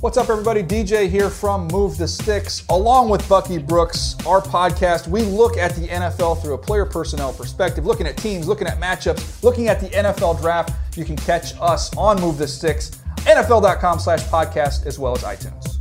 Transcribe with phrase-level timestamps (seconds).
[0.00, 0.62] What's up, everybody?
[0.62, 2.64] DJ here from Move the Sticks.
[2.68, 7.32] Along with Bucky Brooks, our podcast, we look at the NFL through a player personnel
[7.32, 10.74] perspective, looking at teams, looking at matchups, looking at the NFL draft.
[10.98, 15.73] You can catch us on Move the Sticks, NFL.com slash podcast, as well as iTunes.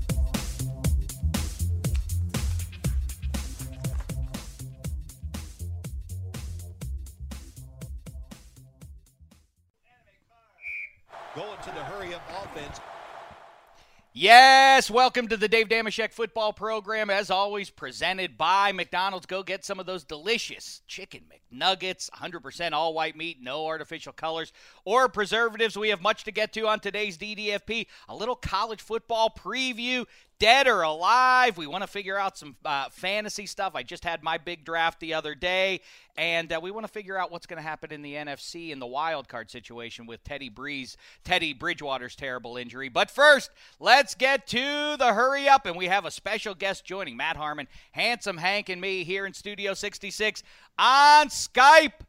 [14.16, 17.10] Yes, welcome to the Dave Dameshek football program.
[17.10, 19.26] As always, presented by McDonald's.
[19.26, 24.54] Go get some of those delicious chicken McNuggets, 100% all white meat, no artificial colors
[24.86, 25.76] or preservatives.
[25.76, 27.88] We have much to get to on today's DDFP.
[28.08, 30.06] A little college football preview,
[30.44, 31.58] dead or alive.
[31.58, 33.76] We want to figure out some uh, fantasy stuff.
[33.76, 35.80] I just had my big draft the other day,
[36.18, 38.80] and uh, we want to figure out what's going to happen in the NFC in
[38.80, 42.90] the wild card situation with Teddy Breeze, Teddy Bridgewater's terrible injury.
[42.90, 47.16] But first, let's get to the hurry up, and we have a special guest joining
[47.16, 50.44] Matt Harmon, Handsome Hank, and me here in Studio 66
[50.78, 52.02] on Skype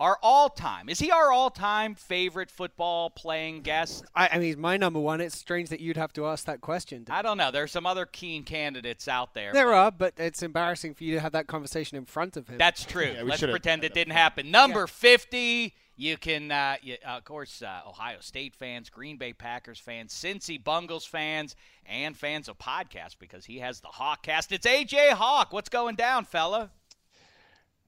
[0.00, 4.76] our all-time is he our all-time favorite football playing guest I, I, mean he's my
[4.76, 7.72] number one it's strange that you'd have to ask that question i don't know there's
[7.72, 11.20] some other keen candidates out there there but are but it's embarrassing for you to
[11.20, 14.50] have that conversation in front of him that's true yeah, let's pretend it didn't happen
[14.50, 14.86] number yeah.
[14.86, 19.78] 50 you can, uh, you, uh, of course, uh, Ohio State fans, Green Bay Packers
[19.78, 21.54] fans, Cincy Bungles fans,
[21.86, 24.50] and fans of podcasts because he has the Hawkcast.
[24.50, 25.52] It's AJ Hawk.
[25.52, 26.70] What's going down, fella?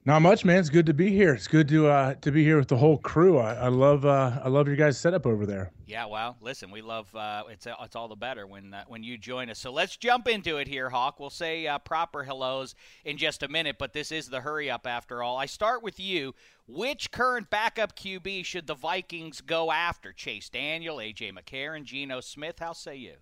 [0.07, 0.59] Not much, man.
[0.59, 1.33] It's good to be here.
[1.33, 3.39] It's good to uh, to be here with the whole crew.
[3.39, 5.73] I, I love uh, I love your guys' setup over there.
[5.85, 9.17] Yeah, well, listen, we love uh, it's it's all the better when uh, when you
[9.17, 9.59] join us.
[9.59, 11.19] So let's jump into it here, Hawk.
[11.19, 12.73] We'll say uh, proper hellos
[13.03, 15.35] in just a minute, but this is the hurry up after all.
[15.35, 16.33] I start with you.
[16.69, 20.13] Which current backup QB should the Vikings go after?
[20.13, 22.59] Chase Daniel, AJ McCarron, Geno Smith.
[22.59, 23.15] How say you?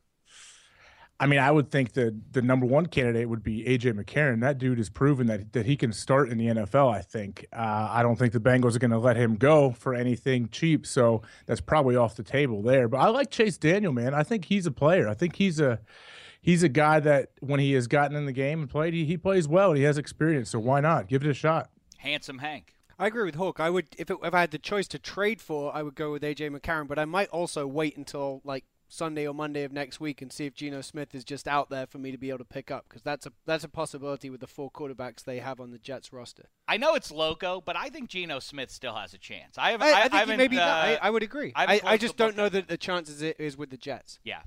[1.18, 4.42] I mean, I would think that the number one candidate would be AJ McCarron.
[4.42, 6.94] That dude has proven that that he can start in the NFL.
[6.94, 7.46] I think.
[7.54, 10.86] Uh, I don't think the Bengals are going to let him go for anything cheap.
[10.86, 12.90] So that's probably off the table there.
[12.90, 14.14] But I like Chase Daniel, man.
[14.14, 15.08] I think he's a player.
[15.08, 15.80] I think he's a
[16.42, 19.18] he's a guy that when he has gotten in the game and played, he, he
[19.18, 19.72] plays well.
[19.72, 20.50] He has experience.
[20.50, 21.70] So why not give it a shot?
[22.00, 22.76] Handsome Hank.
[23.00, 23.60] I agree with Hawk.
[23.60, 26.12] I would if it, if I had the choice to trade for, I would go
[26.12, 26.90] with AJ McCarron.
[26.90, 30.46] But I might also wait until like Sunday or Monday of next week and see
[30.46, 32.86] if Geno Smith is just out there for me to be able to pick up
[32.88, 36.14] because that's a that's a possibility with the four quarterbacks they have on the Jets
[36.14, 36.50] roster.
[36.68, 39.58] I know it's loco, but I think Geno Smith still has a chance.
[39.58, 39.82] I have.
[39.82, 41.52] I, I, I think maybe uh, I, I, would agree.
[41.56, 44.20] I, I just don't know that the chances it is with the Jets.
[44.24, 44.42] Yeah,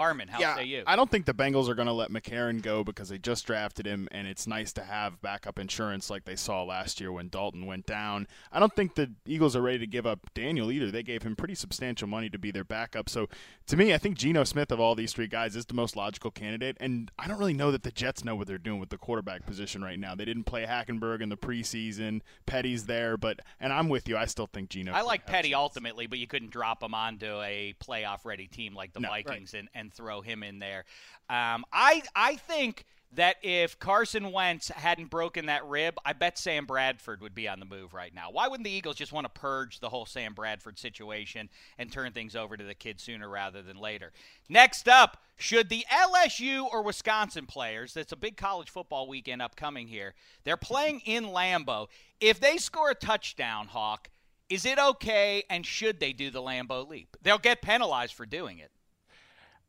[0.00, 0.82] Harmon, how yeah, say you?
[0.86, 3.84] I don't think the Bengals are going to let McCarron go because they just drafted
[3.84, 7.66] him, and it's nice to have backup insurance like they saw last year when Dalton
[7.66, 8.26] went down.
[8.50, 10.90] I don't think the Eagles are ready to give up Daniel either.
[10.90, 13.10] They gave him pretty substantial money to be their backup.
[13.10, 13.28] So
[13.66, 16.30] to me, I think Geno Smith of all these three guys is the most logical
[16.30, 18.96] candidate, and I don't really know that the Jets know what they're doing with the
[18.96, 20.14] quarterback position right now.
[20.14, 22.22] They didn't play Hackenberg in the preseason.
[22.46, 24.16] Petty's there, but and I'm with you.
[24.16, 24.92] I still think Geno.
[24.92, 28.94] I like Petty ultimately, but you couldn't drop him onto a playoff ready team like
[28.94, 29.60] the no, Vikings right.
[29.60, 30.84] and, and throw him in there.
[31.28, 36.64] Um, I I think that if Carson Wentz hadn't broken that rib, I bet Sam
[36.64, 38.30] Bradford would be on the move right now.
[38.30, 42.12] Why wouldn't the Eagles just want to purge the whole Sam Bradford situation and turn
[42.12, 44.12] things over to the kid sooner rather than later?
[44.48, 49.88] Next up, should the LSU or Wisconsin players, that's a big college football weekend upcoming
[49.88, 50.14] here,
[50.44, 51.88] they're playing in Lambeau.
[52.20, 54.08] If they score a touchdown, Hawk,
[54.48, 57.16] is it okay and should they do the Lambeau leap?
[57.22, 58.70] They'll get penalized for doing it.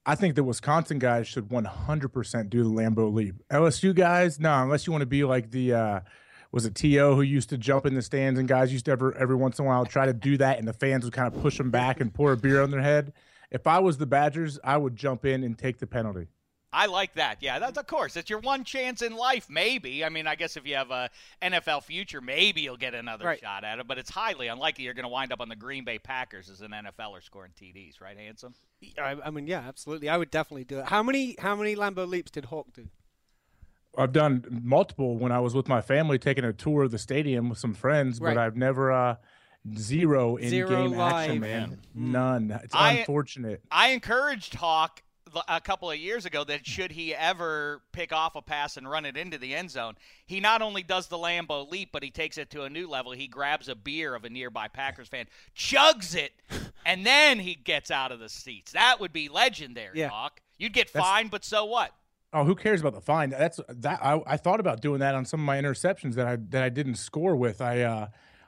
[0.05, 3.35] I think the Wisconsin guys should 100% do the Lambeau leap.
[3.51, 5.99] LSU guys, no, unless you want to be like the uh,
[6.51, 9.15] was it To who used to jump in the stands and guys used to ever
[9.17, 11.41] every once in a while try to do that and the fans would kind of
[11.41, 13.13] push them back and pour a beer on their head.
[13.51, 16.27] If I was the Badgers, I would jump in and take the penalty.
[16.73, 17.37] I like that.
[17.41, 18.15] Yeah, that's of course.
[18.15, 20.05] It's your one chance in life, maybe.
[20.05, 21.09] I mean, I guess if you have a
[21.41, 23.39] NFL future, maybe you'll get another Right.
[23.41, 23.87] shot at it.
[23.87, 26.61] But it's highly unlikely you're going to wind up on the Green Bay Packers as
[26.61, 28.53] an NFLer scoring TDs, right, handsome?
[28.97, 30.07] I, I mean, yeah, absolutely.
[30.07, 30.85] I would definitely do it.
[30.85, 32.87] How many how many Lambeau leaps did Hawk do?
[33.97, 37.49] I've done multiple when I was with my family taking a tour of the stadium
[37.49, 38.33] with some friends, Right.
[38.35, 39.15] but I've never uh,
[39.77, 41.81] zero Zero in-game action, man.
[41.93, 42.51] None.
[42.63, 43.61] It's I- unfortunate.
[43.69, 45.10] I encouraged Hawk l-
[45.47, 49.05] a couple of years ago that should he ever pick off a pass and run
[49.05, 49.95] it into the end zone,
[50.25, 53.11] he not only does the Lambeau leap, but he takes it to a new level.
[53.11, 55.25] He grabs a beer of a nearby Packers fan,
[55.55, 56.31] chugs it,
[56.85, 58.71] and then he gets out of the seats.
[58.73, 60.09] That would be legendary, Yeah.
[60.09, 60.41] Hawk.
[60.57, 61.91] You'd get That's- fined, but so what?
[62.33, 63.29] Oh, who cares about the fine?
[63.31, 63.99] That's that.
[64.01, 66.69] I, I thought about doing that on some of my interceptions that I that I
[66.69, 67.59] didn't score with.
[67.59, 68.07] I uh,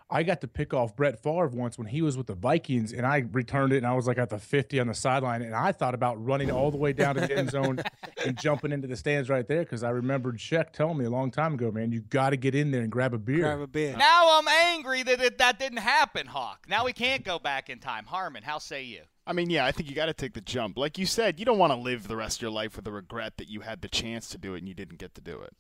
[0.10, 3.06] I got to pick off Brett Favre once when he was with the Vikings, and
[3.06, 5.72] I returned it, and I was like at the fifty on the sideline, and I
[5.72, 7.82] thought about running all the way down to the end zone
[8.26, 11.32] and jumping into the stands right there because I remembered Sheck telling me a long
[11.32, 13.40] time ago, man, you got to get in there and grab a beer.
[13.40, 13.96] Grab a beer.
[13.98, 16.66] Now I'm angry that it, that didn't happen, Hawk.
[16.68, 18.06] Now we can't go back in time.
[18.06, 19.02] Harmon, how say you?
[19.26, 20.78] I mean, yeah, I think you got to take the jump.
[20.78, 22.92] Like you said, you don't want to live the rest of your life with the
[22.92, 25.42] regret that you had the chance to do it and you didn't get to do
[25.42, 25.56] it.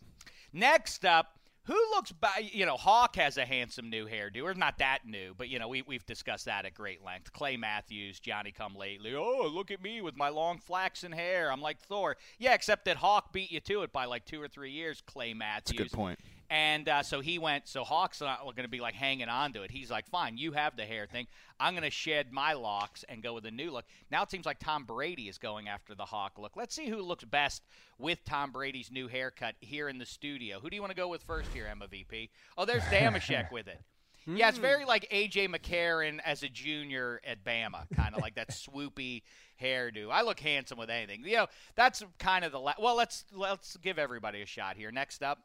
[0.51, 4.77] Next up, who looks by you know Hawk has a handsome new hairdo, or not
[4.79, 7.31] that new, but you know we we've discussed that at great length.
[7.33, 9.15] Clay Matthews, Johnny Come Lately.
[9.15, 11.51] Oh, look at me with my long flaxen hair.
[11.51, 12.17] I'm like Thor.
[12.39, 15.01] Yeah, except that Hawk beat you to it by like two or three years.
[15.05, 15.77] Clay Matthews.
[15.77, 16.19] That's a good point.
[16.53, 17.67] And uh, so he went.
[17.67, 19.71] So Hawk's not going to be like hanging on to it.
[19.71, 21.25] He's like, fine, you have the hair thing.
[21.59, 23.85] I'm going to shed my locks and go with a new look.
[24.11, 26.55] Now it seems like Tom Brady is going after the Hawk look.
[26.55, 27.63] Let's see who looks best
[27.97, 30.59] with Tom Brady's new haircut here in the studio.
[30.59, 32.29] Who do you want to go with first here, Emma VP?
[32.55, 33.79] Oh, there's Dameshek with it.
[34.25, 38.49] Yeah, it's very like AJ McCarron as a junior at Bama, kind of like that
[38.51, 39.23] swoopy
[39.61, 40.11] hairdo.
[40.11, 41.25] I look handsome with anything.
[41.25, 42.95] You know, that's kind of the la- well.
[42.95, 44.93] Let's let's give everybody a shot here.
[44.93, 45.39] Next up,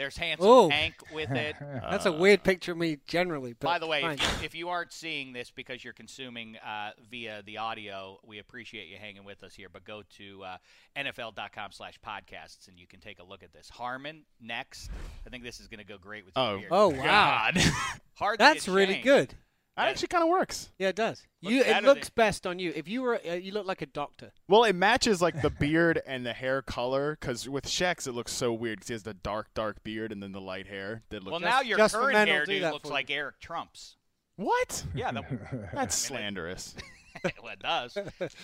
[0.00, 0.70] there's handsome Oh.
[0.70, 1.56] Hank with it.
[1.60, 3.52] That's a weird picture of me generally.
[3.52, 6.92] But By the way, if you, if you aren't seeing this because you're consuming uh,
[7.10, 9.68] via the audio, we appreciate you hanging with us here.
[9.70, 10.56] But go to uh,
[10.96, 13.68] NFL.com slash podcasts and you can take a look at this.
[13.68, 14.90] Harmon, next.
[15.26, 16.56] I think this is going to go great with Oh.
[16.56, 17.62] your oh wow, God.
[18.14, 19.34] Hardly that's a really good.
[19.76, 20.70] That actually kind of works.
[20.78, 21.22] Yeah, it does.
[21.42, 22.72] Looks You, better it looks than- best on you.
[22.76, 24.32] If you were, uh, you look like a doctor.
[24.48, 28.32] Well, it matches like the beard and the hair color because with Shaq's it looks
[28.32, 31.02] so weird because he has the dark, dark beard and then the light hair.
[31.10, 32.94] That looks Well, now your just for current men will do hairdo that looks for
[32.94, 33.10] like.
[33.10, 33.96] Eric Trump's.
[34.36, 34.84] what?
[34.94, 36.74] Yeah, the, That's slanderous.
[37.42, 37.96] well, it does.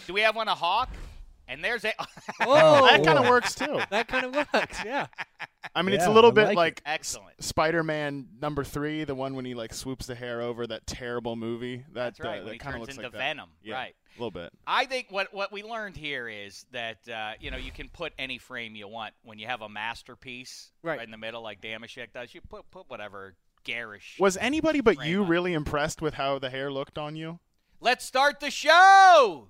[0.06, 0.90] Do we have one a hawk?
[1.48, 1.92] And there's a.
[2.40, 3.80] Oh, that kind of works too.
[3.90, 4.78] That kind of works.
[4.84, 5.06] Yeah.
[5.74, 7.42] I mean, it's a little I bit like like Excellent.
[7.42, 11.78] Spider-Man number three, the one when he like swoops the hair over that terrible movie.
[11.92, 12.40] That That's right.
[12.40, 13.18] uh, he that kind of turns looks into like that.
[13.18, 13.50] Venom.
[13.62, 13.94] Yeah, Right.
[14.16, 14.52] A little bit.
[14.66, 18.12] I think what what we learned here is that uh, you know you can put
[18.18, 21.02] any frame you want when you have a masterpiece Right.
[21.02, 22.34] in the middle like Dameshek does.
[22.34, 24.16] You put put whatever garish.
[24.18, 25.28] Was anybody but you up.
[25.28, 27.40] really impressed with how the hair looked on you?
[27.80, 29.48] Let's start the show.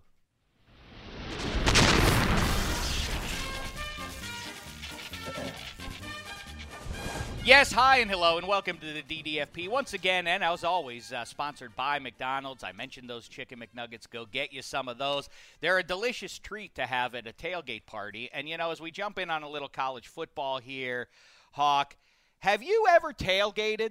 [7.46, 11.24] Yes, hi and hello, and welcome to the DDFP once again, and as always, uh,
[11.24, 12.64] sponsored by McDonald's.
[12.64, 14.10] I mentioned those chicken McNuggets.
[14.10, 15.28] Go get you some of those.
[15.60, 18.28] They're a delicious treat to have at a tailgate party.
[18.34, 21.06] And you know, as we jump in on a little college football here,
[21.52, 21.94] Hawk,
[22.40, 23.90] have you ever tailgated?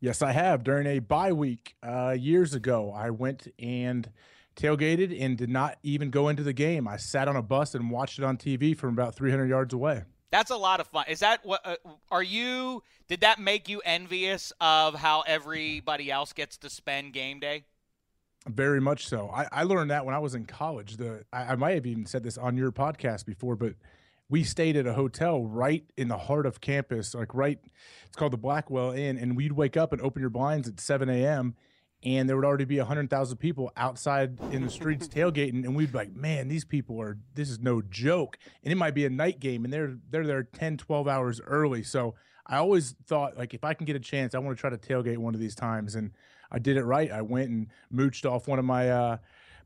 [0.00, 0.64] Yes, I have.
[0.64, 4.10] During a bye week uh, years ago, I went and
[4.56, 6.88] tailgated and did not even go into the game.
[6.88, 10.02] I sat on a bus and watched it on TV from about 300 yards away.
[10.34, 11.04] That's a lot of fun.
[11.06, 11.60] Is that what?
[11.64, 11.76] Uh,
[12.10, 12.82] are you?
[13.06, 17.66] Did that make you envious of how everybody else gets to spend game day?
[18.44, 19.30] Very much so.
[19.32, 20.96] I, I learned that when I was in college.
[20.96, 23.74] The I, I might have even said this on your podcast before, but
[24.28, 27.60] we stayed at a hotel right in the heart of campus, like right.
[28.06, 31.08] It's called the Blackwell Inn, and we'd wake up and open your blinds at 7
[31.08, 31.54] a.m.
[32.04, 35.98] and there would already be 100,000 people outside in the streets tailgating and we'd be
[35.98, 39.40] like, "Man, these people are this is no joke." And it might be a night
[39.40, 41.82] game and they're they're there 10, 12 hours early.
[41.82, 42.14] So
[42.46, 44.76] I always thought like if I can get a chance, I want to try to
[44.76, 46.12] tailgate one of these times and
[46.50, 47.10] I did it right.
[47.10, 49.16] I went and mooched off one of my uh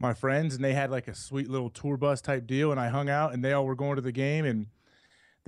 [0.00, 2.88] my friends and they had like a sweet little tour bus type deal and I
[2.88, 4.66] hung out and they all were going to the game and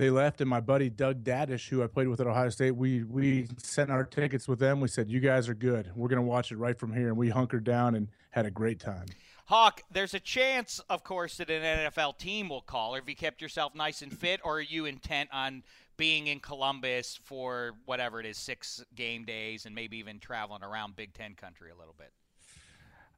[0.01, 3.03] they left and my buddy Doug Datish, who I played with at Ohio State, we
[3.03, 4.81] we sent our tickets with them.
[4.81, 5.91] We said, You guys are good.
[5.95, 8.79] We're gonna watch it right from here and we hunkered down and had a great
[8.79, 9.05] time.
[9.45, 12.95] Hawk, there's a chance, of course, that an NFL team will call.
[12.95, 15.61] Have you kept yourself nice and fit, or are you intent on
[15.97, 20.95] being in Columbus for whatever it is, six game days, and maybe even traveling around
[20.95, 22.11] Big Ten country a little bit?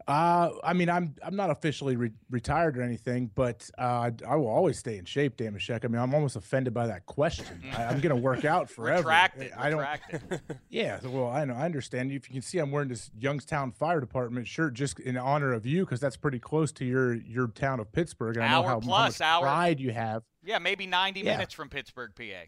[0.08, 4.48] Uh, I mean, I'm I'm not officially re- retired or anything, but uh, I will
[4.48, 5.86] always stay in shape, Dameshek.
[5.86, 7.46] I mean, I'm almost offended by that question.
[7.78, 9.00] I, am going to work out forever.
[9.08, 9.52] Retract it.
[9.58, 9.80] I don't.
[9.80, 10.42] Retract it.
[10.70, 12.12] yeah, well, I know, I understand.
[12.12, 15.66] If you can see, I'm wearing this Youngstown Fire Department shirt just in honor of
[15.66, 18.36] you, because that's pretty close to your your town of Pittsburgh.
[18.38, 19.54] And I know Hour how, plus, how much hour.
[19.54, 20.24] pride you have.
[20.44, 21.34] Yeah, maybe 90 Yeah.
[21.34, 22.48] minutes from Pittsburgh, PA.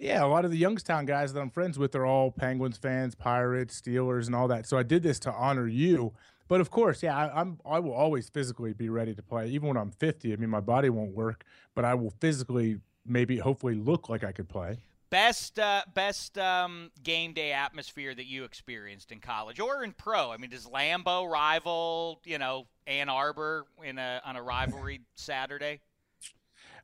[0.00, 3.14] Yeah, a lot of the Youngstown guys that I'm friends with are all Penguins fans,
[3.14, 4.66] Pirates, Steelers, and all that.
[4.66, 6.14] So I did this to honor you.
[6.50, 9.68] But of course, yeah, I, I'm I will always physically be ready to play, even
[9.68, 10.32] when I'm 50.
[10.32, 11.44] I mean, my body won't work,
[11.76, 14.78] but I will physically, maybe, hopefully, look like I could play.
[15.10, 20.32] Best uh, best um, game day atmosphere that you experienced in college or in pro.
[20.32, 25.78] I mean, does Lambeau rival you know Ann Arbor in a on a rivalry Saturday?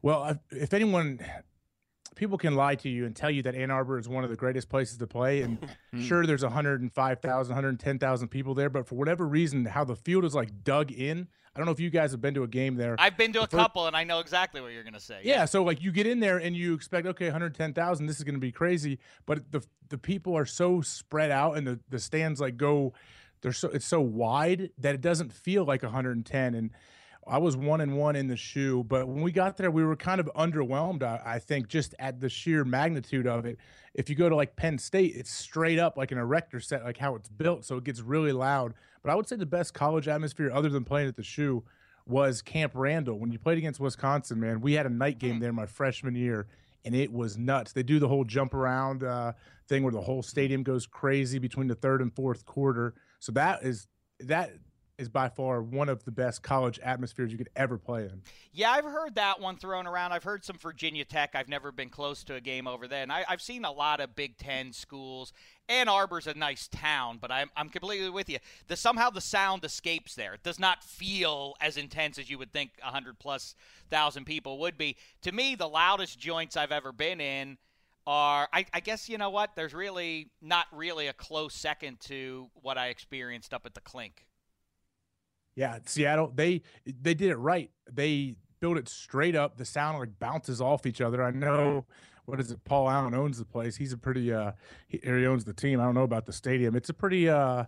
[0.00, 1.18] Well, if anyone,
[2.16, 4.36] people can lie to you and tell you that Ann Arbor is one of the
[4.36, 5.58] greatest places to play, and
[5.92, 6.02] hmm.
[6.02, 10.64] sure, there's 105,000, 110,000 people there, but for whatever reason, how the field is like
[10.64, 11.28] dug in.
[11.54, 12.96] I don't know if you guys have been to a game there.
[12.98, 15.20] I've been to a couple, and I know exactly what you're going to say.
[15.22, 18.34] Yeah, so like you get in there and you expect okay, 110,000, this is going
[18.34, 22.40] to be crazy, but the the people are so spread out and the the stands
[22.40, 22.92] like go
[23.42, 26.70] they're so it's so wide that it doesn't feel like 110 and
[27.28, 29.96] I was one and one in the shoe, but when we got there, we were
[29.96, 31.02] kind of underwhelmed.
[31.02, 33.58] I, I think just at the sheer magnitude of it.
[33.94, 36.98] If you go to like Penn State, it's straight up like an erector set, like
[36.98, 38.74] how it's built, so it gets really loud.
[39.02, 41.64] But I would say the best college atmosphere, other than playing at the shoe,
[42.06, 43.18] was Camp Randall.
[43.18, 46.46] When you played against Wisconsin, man, we had a night game there my freshman year,
[46.84, 47.72] and it was nuts.
[47.72, 49.32] They do the whole jump around uh,
[49.68, 52.94] thing where the whole stadium goes crazy between the third and fourth quarter.
[53.18, 53.88] So that is
[54.20, 54.52] that
[54.98, 58.22] is by far one of the best college atmospheres you could ever play in.
[58.52, 60.12] Yeah, I've heard that one thrown around.
[60.12, 61.34] I've heard some Virginia Tech.
[61.34, 63.02] I've never been close to a game over there.
[63.02, 65.32] And I, I've seen a lot of Big Ten schools.
[65.68, 68.38] Ann Arbor's a nice town, but I'm, I'm completely with you.
[68.68, 70.34] The, somehow the sound escapes there.
[70.34, 73.54] It does not feel as intense as you would think 100 plus
[73.90, 74.96] thousand people would be.
[75.22, 77.58] To me, the loudest joints I've ever been in
[78.06, 79.56] are, I, I guess, you know what?
[79.56, 84.24] There's really not really a close second to what I experienced up at the Clink.
[85.56, 87.70] Yeah, Seattle, they they did it right.
[87.90, 89.56] They built it straight up.
[89.56, 91.22] The sound like bounces off each other.
[91.22, 91.86] I know
[92.26, 92.62] what is it?
[92.64, 93.76] Paul Allen owns the place.
[93.76, 94.52] He's a pretty uh
[94.86, 95.80] he, he owns the team.
[95.80, 96.76] I don't know about the stadium.
[96.76, 97.64] It's a pretty uh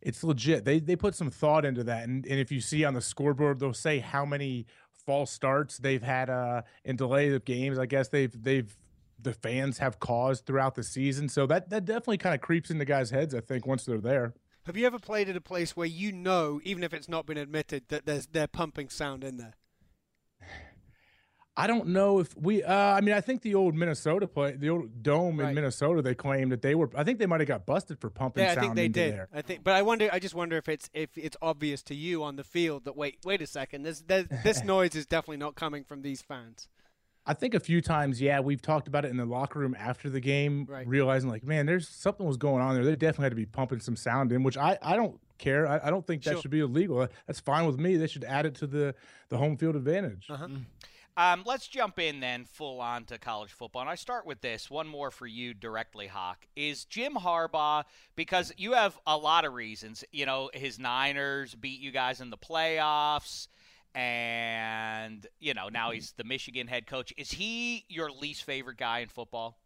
[0.00, 0.64] it's legit.
[0.64, 2.08] They they put some thought into that.
[2.08, 4.66] And and if you see on the scoreboard, they'll say how many
[5.04, 7.78] false starts they've had uh in delay of games.
[7.78, 8.74] I guess they've they've
[9.20, 11.28] the fans have caused throughout the season.
[11.28, 14.34] So that that definitely kind of creeps into guys' heads, I think, once they're there.
[14.66, 17.38] Have you ever played at a place where you know, even if it's not been
[17.38, 19.54] admitted, that there's they're pumping sound in there?
[21.56, 22.64] I don't know if we.
[22.64, 26.14] Uh, I mean, I think the old Minnesota play, the old dome in Minnesota, they
[26.16, 26.90] claimed that they were.
[26.96, 28.64] I think they might have got busted for pumping sound in there.
[28.64, 29.14] Yeah, I think they did.
[29.14, 29.28] there.
[29.32, 30.10] I think, but I wonder.
[30.12, 33.18] I just wonder if it's if it's obvious to you on the field that wait,
[33.24, 36.68] wait a second, this this, this noise is definitely not coming from these fans.
[37.26, 40.08] I think a few times, yeah, we've talked about it in the locker room after
[40.08, 40.86] the game, Right.
[40.86, 42.84] realizing like, man, there's something was going on there.
[42.84, 45.66] They definitely had to be pumping some sound in, which I, I don't care.
[45.66, 46.42] I, I don't think that Sure.
[46.42, 47.06] should be illegal.
[47.26, 47.96] That's fine with me.
[47.96, 48.94] They should add it to the
[49.28, 50.28] the home field advantage.
[50.30, 50.46] Uh-huh.
[51.18, 53.80] Um, let's jump in then full on to college football.
[53.80, 56.46] And I start with this one more for you directly, Hawk.
[56.54, 57.84] Is Jim Harbaugh,
[58.16, 62.28] because you have a lot of reasons, you know, his Niners beat you guys in
[62.28, 63.48] the playoffs,
[63.96, 67.14] and, you know, now he's the Michigan head coach.
[67.16, 69.58] Is he your least favorite guy in football?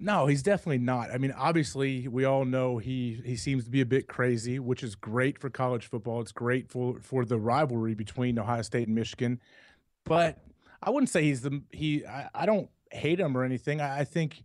[0.00, 1.12] No, he's definitely not.
[1.12, 4.82] I mean, obviously, we all know he he seems to be a bit crazy, which
[4.82, 6.20] is great for college football.
[6.20, 9.40] It's great for for the rivalry between Ohio State and Michigan.
[10.04, 10.38] But
[10.82, 12.04] I wouldn't say he's the he.
[12.04, 13.80] I, I don't hate him or anything.
[13.80, 14.42] I, I think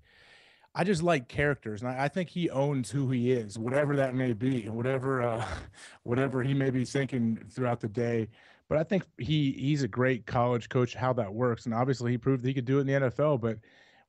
[0.75, 4.13] I just like characters, and I, I think he owns who he is, whatever that
[4.13, 5.43] may be, whatever uh,
[6.03, 8.27] whatever he may be thinking throughout the day.
[8.67, 10.95] But I think he he's a great college coach.
[10.95, 13.39] How that works, and obviously he proved that he could do it in the NFL.
[13.39, 13.59] But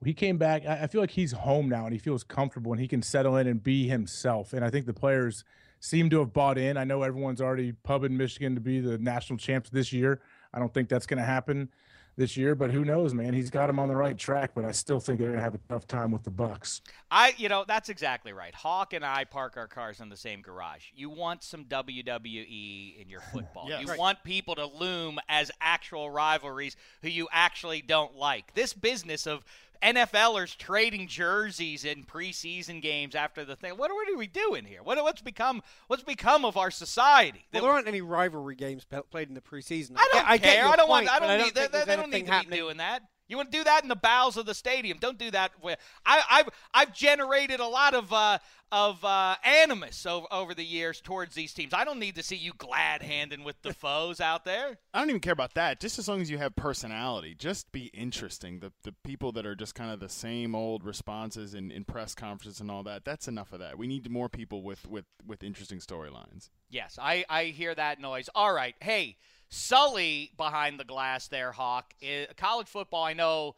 [0.05, 0.65] he came back.
[0.67, 3.47] I feel like he's home now, and he feels comfortable, and he can settle in
[3.47, 4.53] and be himself.
[4.53, 5.45] And I think the players
[5.81, 6.77] seem to have bought in.
[6.77, 10.21] I know everyone's already pubbing Michigan to be the national champs this year.
[10.53, 11.71] I don't think that's going to happen
[12.17, 13.35] this year, but who knows, man?
[13.35, 15.55] He's got him on the right track, but I still think they're going to have
[15.55, 16.81] a tough time with the Bucks.
[17.11, 18.55] I, you know, that's exactly right.
[18.55, 20.85] Hawk and I park our cars in the same garage.
[20.95, 23.67] You want some WWE in your football.
[23.69, 23.83] Yes.
[23.83, 23.99] You Right.
[23.99, 28.55] want people to loom as actual rivalries who you actually don't like.
[28.55, 29.45] This business of
[29.83, 33.73] NFLers trading jerseys in preseason games after the thing.
[33.73, 34.83] What are we doing here?
[34.83, 37.47] What, what's become what's become of our society?
[37.53, 39.93] Well, there aren't any rivalry games played in the preseason.
[39.97, 40.65] I don't I care.
[40.65, 41.11] your I don't point, want.
[41.11, 41.55] I but don't need.
[41.55, 43.03] They, they, don't need to be doing that.
[43.29, 44.99] You want to do that in the bowels of the stadium?
[45.01, 45.53] Don't do that.
[45.63, 48.39] With, I, I've I've generated a lot of uh,
[48.71, 51.73] of uh, animus over, over the years towards these teams.
[51.75, 54.79] I don't need to see you glad handing with the foes out there.
[54.95, 55.81] I don't even care about that.
[55.81, 58.61] Just as long as you have personality, just be interesting.
[58.61, 62.15] The the people that are just kind of the same old responses in, in press
[62.15, 63.05] conferences and all that.
[63.05, 63.77] That's enough of that.
[63.77, 66.51] We need more people with with with interesting storylines.
[66.69, 68.29] Yes, I, I hear that noise.
[68.35, 68.75] All right.
[68.81, 69.17] Hey,
[69.49, 71.95] Sully behind the glass there, Hawk.
[72.03, 73.55] I, college football, I know,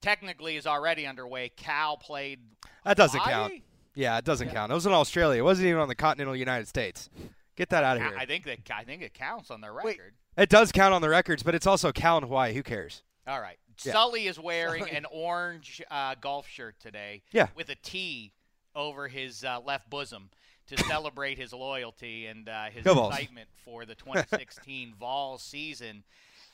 [0.00, 1.50] technically is already underway.
[1.50, 2.40] Cal played.
[2.84, 3.50] That doesn't Hawaii?
[3.50, 3.62] count.
[3.94, 4.70] Yeah, it doesn't count.
[4.70, 5.40] It was in Australia.
[5.40, 7.08] It wasn't even on the continental United States.
[7.56, 8.12] Get that out of here.
[8.16, 10.14] I think that I think it counts on their record.
[10.36, 12.54] It does count on the records, but it's also Cal in Hawaii.
[12.54, 13.02] Who cares?
[13.26, 13.58] All right.
[13.84, 13.92] Yeah.
[13.92, 17.22] Sully is wearing an orange uh, golf shirt today.
[17.32, 17.48] Yeah.
[17.56, 18.32] With a T
[18.74, 20.30] over his uh, left bosom
[20.68, 26.04] to celebrate his loyalty and uh, his Go excitement for the 2016 Vols season.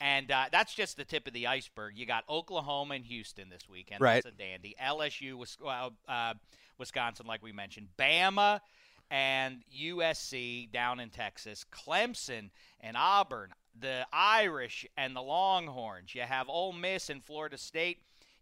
[0.00, 1.96] And uh, that's just the tip of the iceberg.
[1.96, 4.00] You got Oklahoma and Houston this weekend.
[4.00, 4.22] Right.
[4.22, 4.74] That's a dandy.
[4.82, 5.44] LSU,
[6.08, 6.34] uh,
[6.78, 7.88] Wisconsin, like we mentioned.
[7.98, 8.60] Bama
[9.10, 11.64] and USC down in Texas.
[11.72, 13.50] Clemson and Auburn.
[13.78, 16.14] The Irish and the Longhorns.
[16.14, 17.98] You have Ole Miss and Florida State.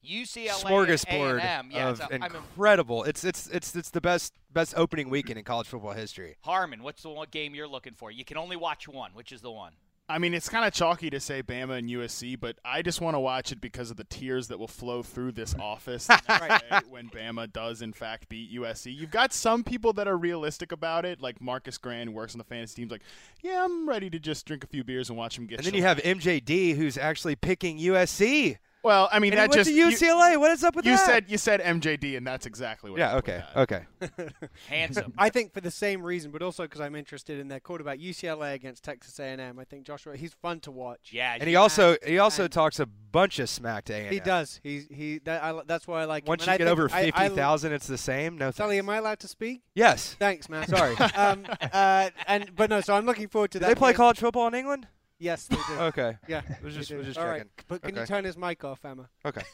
[0.08, 1.70] UCLA Smorgasbord and A&M.
[1.70, 3.04] Yeah, of it's a- I mean, incredible.
[3.04, 6.36] It's it's it's it's the best best opening weekend in college football history.
[6.42, 8.10] Harmon, what's the one game you're looking for?
[8.10, 9.12] You can only watch one.
[9.14, 9.72] Which is the one?
[10.08, 13.14] I mean, it's kind of chalky to say Bama and USC, but I just want
[13.14, 17.08] to watch it because of the tears that will flow through this office the when
[17.08, 18.94] Bama does, in fact, beat USC.
[18.94, 22.38] You've got some people that are realistic about it, like Marcus Grant, who works on
[22.38, 23.02] the fantasy teams, like,
[23.42, 25.74] yeah, I'm ready to just drink a few beers and watch him get And then
[25.74, 28.58] you have MJD, who's actually picking USC.
[28.82, 30.36] Well, I mean, And he that went just to you- UCLA.
[30.38, 31.06] what is up with you that?
[31.06, 32.98] said you said MJD, and that's exactly what.
[32.98, 33.12] Yeah.
[33.12, 33.42] I with Okay.
[33.54, 34.02] that.
[34.10, 34.28] Okay.
[34.68, 35.12] Handsome.
[35.16, 38.54] I think for the same reason, but also because I'm interested in their quarterback UCLA
[38.54, 39.58] against Texas A&M.
[39.58, 41.10] I think Joshua, he's fun to watch.
[41.12, 44.12] Yeah, And he also he also and- talks a bunch of smack to A&M.
[44.12, 44.58] He does.
[44.62, 45.18] He's he.
[45.20, 46.26] That, I, that's why I like.
[46.26, 46.48] Once him.
[46.48, 48.36] you And get over think I- I- fifty thousand, it's the same.
[48.36, 48.84] No, Sully, thanks.
[48.84, 49.62] am I allowed to speak?
[49.74, 50.16] Yes.
[50.18, 50.66] Thanks, man.
[50.76, 50.96] Sorry.
[50.96, 53.68] um, uh, and but no, so I'm looking forward to Do that.
[53.68, 53.96] they play game.
[53.98, 54.88] college football in England?
[55.22, 55.74] Yes, they do.
[55.78, 56.16] Okay.
[56.26, 56.96] Yeah, Was they just- do.
[56.98, 57.38] was just All right.
[57.38, 57.50] checking.
[57.68, 58.08] But can you Okay.
[58.08, 59.08] turn his mic off, Emma?
[59.24, 59.42] Okay.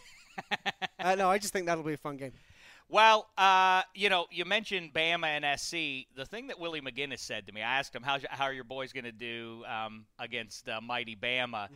[1.01, 2.33] Uh, no, I just think that'll be a fun game.
[2.89, 6.07] Well, uh, you know, you mentioned Bama and SC.
[6.17, 8.65] The thing that Willie McGinest said to me, I asked him, "How's how are your
[8.65, 11.69] boys going to do um, against uh, mighty Bama?"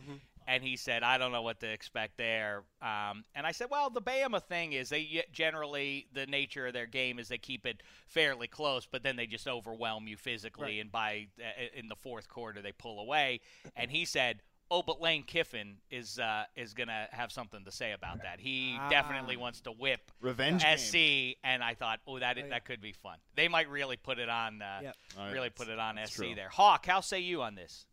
[0.47, 3.89] And he said, "I don't know what to expect there." Um, and I said, "Well,
[3.89, 7.83] the Bama thing is they generally the nature of their game is they keep it
[8.07, 12.27] fairly close, but then they just overwhelm you physically, and by uh, in the fourth
[12.27, 13.39] quarter they pull away."
[13.75, 14.41] And he said.
[14.71, 18.39] Oh, but Lane Kiffin is uh, is gonna have something to say about that.
[18.39, 20.77] He definitely wants to whip Revenge game.
[20.77, 23.17] SC, and I thought, oh, that that could be fun.
[23.35, 24.95] They might really put it on, uh, Yep.
[25.19, 26.35] Oh, yeah, really that's- put it on that's SC true.
[26.35, 26.49] there.
[26.49, 27.85] Hawk, how say you on this?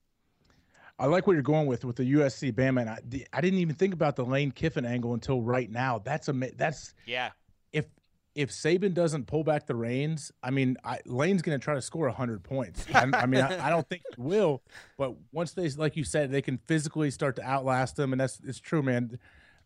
[1.01, 2.83] I like what you're going with with the USC Bama.
[2.83, 5.99] And I, the, I didn't even think about the Lane Kiffin angle until right now.
[5.99, 7.31] That's a that's Yeah,
[7.73, 7.87] if
[8.35, 11.83] if Saban doesn't pull back the reins, I mean, I, Lane's going to try to
[11.83, 12.87] score 100 points.
[12.95, 14.63] I, I mean, I, I don't think he will,
[14.97, 18.39] but once they, like you said, they can physically start to outlast them, and that's
[18.45, 19.19] it's true, man.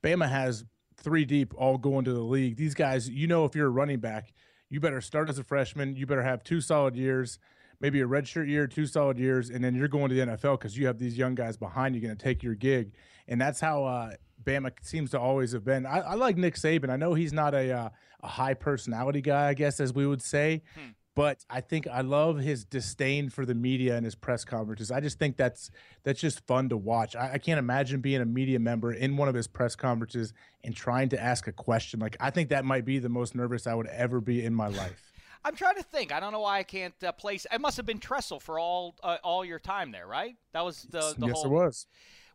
[0.02, 0.64] Bama has
[0.96, 2.56] three deep all going to the league.
[2.56, 4.32] These guys, you know, if you're a running back,
[4.70, 5.96] you better start as a freshman.
[5.96, 7.38] You better have two solid years,
[7.80, 10.76] maybe a redshirt year, two solid years, and then you're going to the NFL because
[10.76, 12.92] you have these young guys behind you going to take your gig,
[13.28, 15.86] and that's how uh, Bama seems to always have been.
[15.86, 16.90] I, I like Nick Saban.
[16.90, 17.88] I know he's not a uh,
[18.22, 20.62] a high personality guy, I guess, as we would say.
[21.16, 24.90] But I think I love his disdain for the media and his press conferences.
[24.90, 25.70] I just think that's
[26.02, 27.14] that's just fun to watch.
[27.14, 30.32] I, I can't imagine being a media member in one of his press conferences
[30.64, 32.00] and trying to ask a question.
[32.00, 34.66] Like I think that might be the most nervous I would ever be in my
[34.66, 35.12] life.
[35.44, 36.12] I'm trying to think.
[36.12, 37.46] I don't know why I can't uh, place.
[37.52, 40.36] It must have been Tressel for all uh, all your time there, right?
[40.52, 41.46] That was the, the yes, whole.
[41.46, 41.86] it was.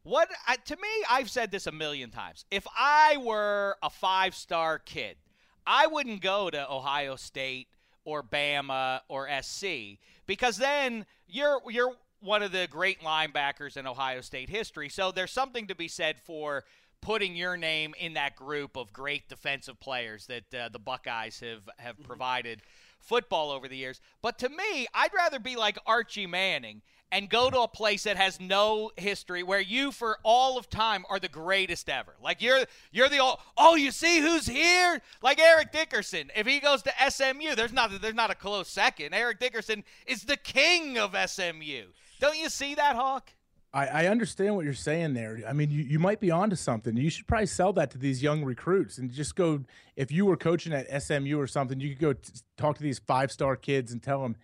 [0.04, 2.46] What I, to me, I've said this a million times.
[2.52, 5.18] If I were a five star kid,
[5.66, 7.68] I wouldn't go to Ohio State
[8.06, 14.22] or Bama or SC because then you're you're one of the great linebackers in Ohio
[14.22, 14.90] State history.
[14.90, 16.64] So there's something to be said for
[17.02, 21.70] putting your name in that group of great defensive players that uh, the Buckeyes have
[21.78, 22.62] have provided
[23.00, 24.02] football over the years.
[24.22, 26.82] But to me, I'd rather be like Archie Manning
[27.12, 31.06] and go to a place that has no history where you for all of time
[31.10, 32.16] are the greatest ever.
[32.22, 35.02] Like you're you're the all, oh you see who's here?
[35.22, 36.32] Like Eric Dickerson.
[36.36, 39.14] If he goes to SMU, there's not there's not a close second.
[39.14, 41.86] Eric Dickerson is the king of SMU.
[42.20, 43.32] Don't you see that, Hawk?
[43.74, 45.40] I, I understand what you're saying there.
[45.48, 46.98] I mean, you, you might be onto something.
[46.98, 49.62] You should probably sell that to these young recruits and just go.
[49.96, 53.00] If you were coaching at SMU or something, you could go t- talk to these
[53.00, 54.36] five star kids and tell them,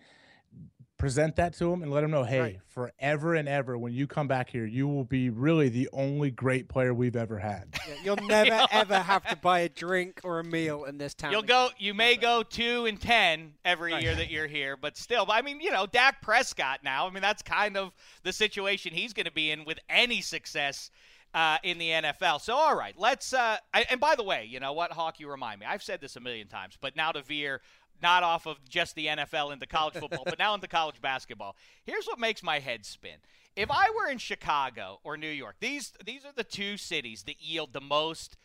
[0.98, 2.60] present that to them and let them know, hey, Right.
[2.68, 6.68] forever and ever, when you come back here, you will be really the only great
[6.68, 7.74] player we've ever had.
[7.86, 11.32] Yeah, you'll never ever have to buy a drink or a meal in this town.
[11.32, 11.68] You'll again.
[11.68, 11.70] go.
[11.78, 15.26] You may go two and ten every year that you're here, but still.
[15.26, 17.06] But I mean, you know, Dak Prescott now.
[17.06, 20.90] I mean, that's kind of the situation he's going to be in with any success
[21.34, 22.40] uh, in the NFL.
[22.40, 23.34] So, all right, let's.
[23.34, 25.20] Uh, I, and by the way, you know what, Hawk?
[25.20, 25.66] You remind me.
[25.66, 27.60] I've said this a million times, but now to veer
[28.02, 31.56] not off of just the NFL into college football, but now into college basketball.
[31.84, 33.16] Here's what makes my head spin.
[33.54, 37.40] If I were in Chicago or New York, these these are the two cities that
[37.40, 38.36] yield the most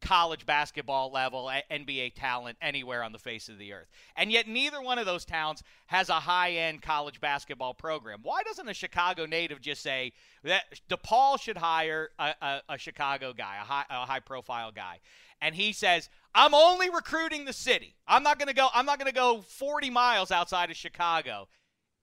[0.00, 3.88] college basketball level NBA talent anywhere on the face of the earth.
[4.16, 8.20] And yet neither one of those towns has a high-end college basketball program.
[8.22, 13.32] Why doesn't a Chicago native just say that DePaul should hire a, a, a Chicago
[13.32, 15.00] guy, a high a high-profile guy?
[15.42, 17.96] And he says, "I'm only recruiting the city.
[18.06, 21.48] I'm not going to go I'm not going to go 40 miles outside of Chicago."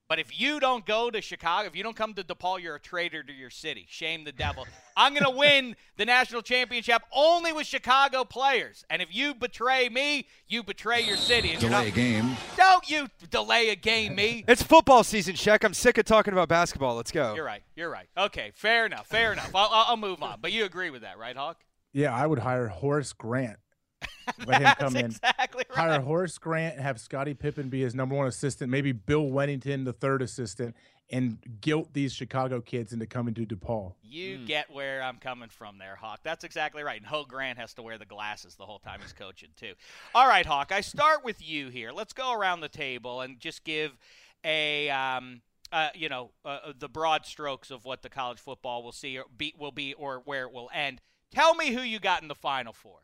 [0.09, 2.79] But if you don't go to Chicago, if you don't come to DePaul, you're a
[2.79, 3.85] traitor to your city.
[3.89, 4.65] Shame the devil.
[4.97, 8.85] I'm going to win the national championship only with Chicago players.
[8.89, 11.51] And if you betray me, you betray your city.
[11.51, 12.37] And Delay not, a game.
[12.55, 14.45] Don't you delay a game, me.
[14.47, 15.65] It's football season, Sheck.
[15.65, 16.95] I'm sick of talking about basketball.
[16.95, 17.35] Let's go.
[17.35, 17.63] You're right.
[17.75, 18.07] You're right.
[18.17, 19.07] Okay, fair enough.
[19.07, 19.53] Fair enough.
[19.53, 20.39] I'll, I'll I'll move on.
[20.41, 21.63] But you agree with that, right, Hawk?
[21.91, 23.59] Yeah, I would hire Horace Grant.
[24.45, 25.05] Let him That's come in.
[25.05, 25.77] exactly right.
[25.77, 29.85] Hire Horace Grant and have Scottie Pippen be his number one assistant, maybe Bill Wennington,
[29.85, 30.75] the third assistant,
[31.09, 33.93] and guilt these Chicago kids into coming to DePaul.
[34.03, 36.19] You get where I'm coming from there, Hawk.
[36.23, 36.97] That's exactly right.
[36.97, 39.73] And Ho Grant has to wear the glasses the whole time he's coaching, too.
[40.13, 41.91] All right, Hawk, I start with you here.
[41.91, 43.97] Let's go around the table and just give
[44.43, 44.89] a.
[44.89, 49.17] Um, uh, you know uh, the broad strokes of what the college football will see
[49.17, 51.01] or be, will be or where it will end.
[51.29, 52.99] Tell me who you got in the final four.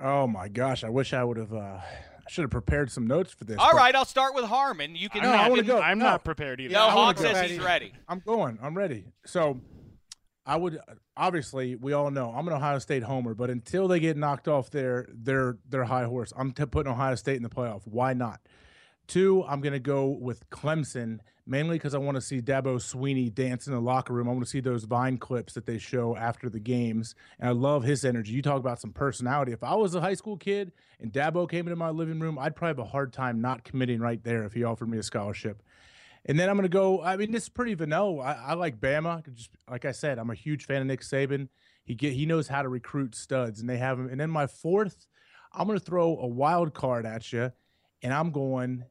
[0.00, 1.52] Oh my gosh, I wish I would have.
[1.52, 1.78] Uh,
[2.26, 3.58] I should have prepared some notes for this.
[3.58, 4.96] All but right, I'll start with Harmon.
[4.96, 5.22] You can.
[5.22, 5.80] No, I want to go.
[5.80, 6.06] I'm No.
[6.06, 6.72] not prepared either.
[6.72, 7.22] No, I wanna Hawk go.
[7.32, 7.92] says he's ready.
[8.08, 8.58] I'm going.
[8.62, 9.04] I'm ready.
[9.26, 9.60] So,
[10.46, 10.78] I would
[11.16, 14.70] obviously we all know I'm an Ohio State homer, but until they get knocked off
[14.70, 17.82] their their their high horse, I'm t- putting Ohio State in the playoff.
[17.84, 18.40] Why not?
[19.06, 23.32] Two, I'm going to go with Clemson mainly because I want to see Dabo Swinney
[23.32, 24.28] dance in the locker room.
[24.28, 27.52] I want to see those Vine clips that they show after the games, and I
[27.52, 28.32] love his energy.
[28.32, 29.52] You talk about some personality.
[29.52, 32.56] If I was a high school kid and Dabo came into my living room, I'd
[32.56, 35.62] probably have a hard time not committing right there if he offered me a scholarship.
[36.26, 37.02] And then I'm going to go.
[37.02, 38.18] I mean, this is pretty vanilla.
[38.20, 39.22] I, I like Bama.
[39.34, 41.48] Just like I said, I'm a huge fan of Nick Saban.
[41.84, 44.08] He get he knows how to recruit studs, and they have him.
[44.08, 45.06] And then my fourth,
[45.52, 47.52] I'm going to throw a wild card at you,
[48.02, 48.84] and I'm going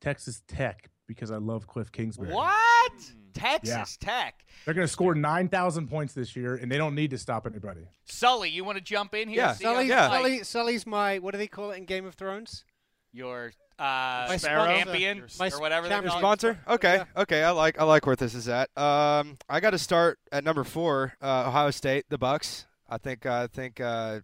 [0.00, 2.32] Texas Tech because I love Cliff Kingsbury.
[2.32, 2.92] What?
[3.34, 4.44] Texas Tech.
[4.64, 7.46] They're going to score nine thousand points this year, and they don't need to stop
[7.46, 7.82] anybody.
[8.04, 9.38] Sully, you want to jump in here?
[9.38, 9.52] Yeah.
[9.54, 12.14] See how Sully, you Sully, Sully's my what do they call it in Game of
[12.14, 12.64] Thrones?
[13.12, 14.66] Your uh, My Sparrow?
[14.66, 16.20] champion My or whatever they champion call.
[16.20, 16.58] Sponsor?
[16.68, 17.22] Okay, Yeah.
[17.22, 17.42] okay.
[17.42, 18.70] I like I like where this is at.
[18.78, 22.66] Um, I got to start at number four, uh, Ohio State, the Bucks.
[22.88, 24.20] I think I think uh,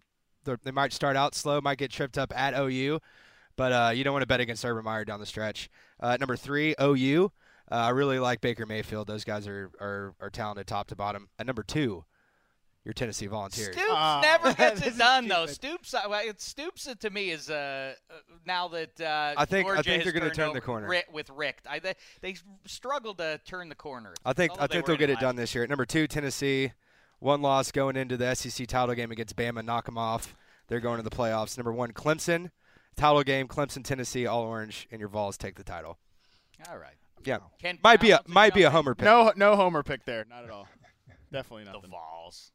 [0.63, 2.99] they might start out slow, might get tripped up at OU,
[3.61, 5.69] but uh, you don't want to bet against Urban Meyer down the stretch.
[5.99, 7.31] Uh, number three, OU.
[7.71, 9.05] Uh, I really like Baker Mayfield.
[9.05, 11.29] Those guys are, are are talented top to bottom.
[11.37, 12.03] At number two,
[12.83, 13.75] your Tennessee Volunteers.
[13.75, 14.19] Stoops Ah.
[14.23, 15.45] never gets This it is done though.
[15.45, 15.85] stupid.
[15.85, 18.13] Stoops, uh, well, it, Stoops uh, to me is uh, uh,
[18.47, 20.87] now that uh, I think- I think they're gonna turn the corner.
[20.87, 21.59] Rick, with Rick.
[21.69, 24.15] I, they, they struggled to turn the corner.
[24.25, 25.63] I think although I they think were they'll get it last done this year.
[25.65, 26.71] At number two, Tennessee,
[27.19, 30.35] one loss going into the SEC title game against Bama, knock them off.
[30.67, 31.57] They're going to the playoffs.
[31.59, 32.49] Number one, Clemson,
[32.95, 35.97] title game, Clemson, Tennessee, all orange, and your Vols take the title.
[36.69, 36.93] All right.
[37.23, 39.05] Yeah, Ken might be a might be a homer pick.
[39.05, 40.25] No, no homer pick there.
[40.29, 40.67] Not at all.
[41.31, 41.73] Definitely not.
[41.73, 41.91] The nothing.
[41.91, 42.51] Vols.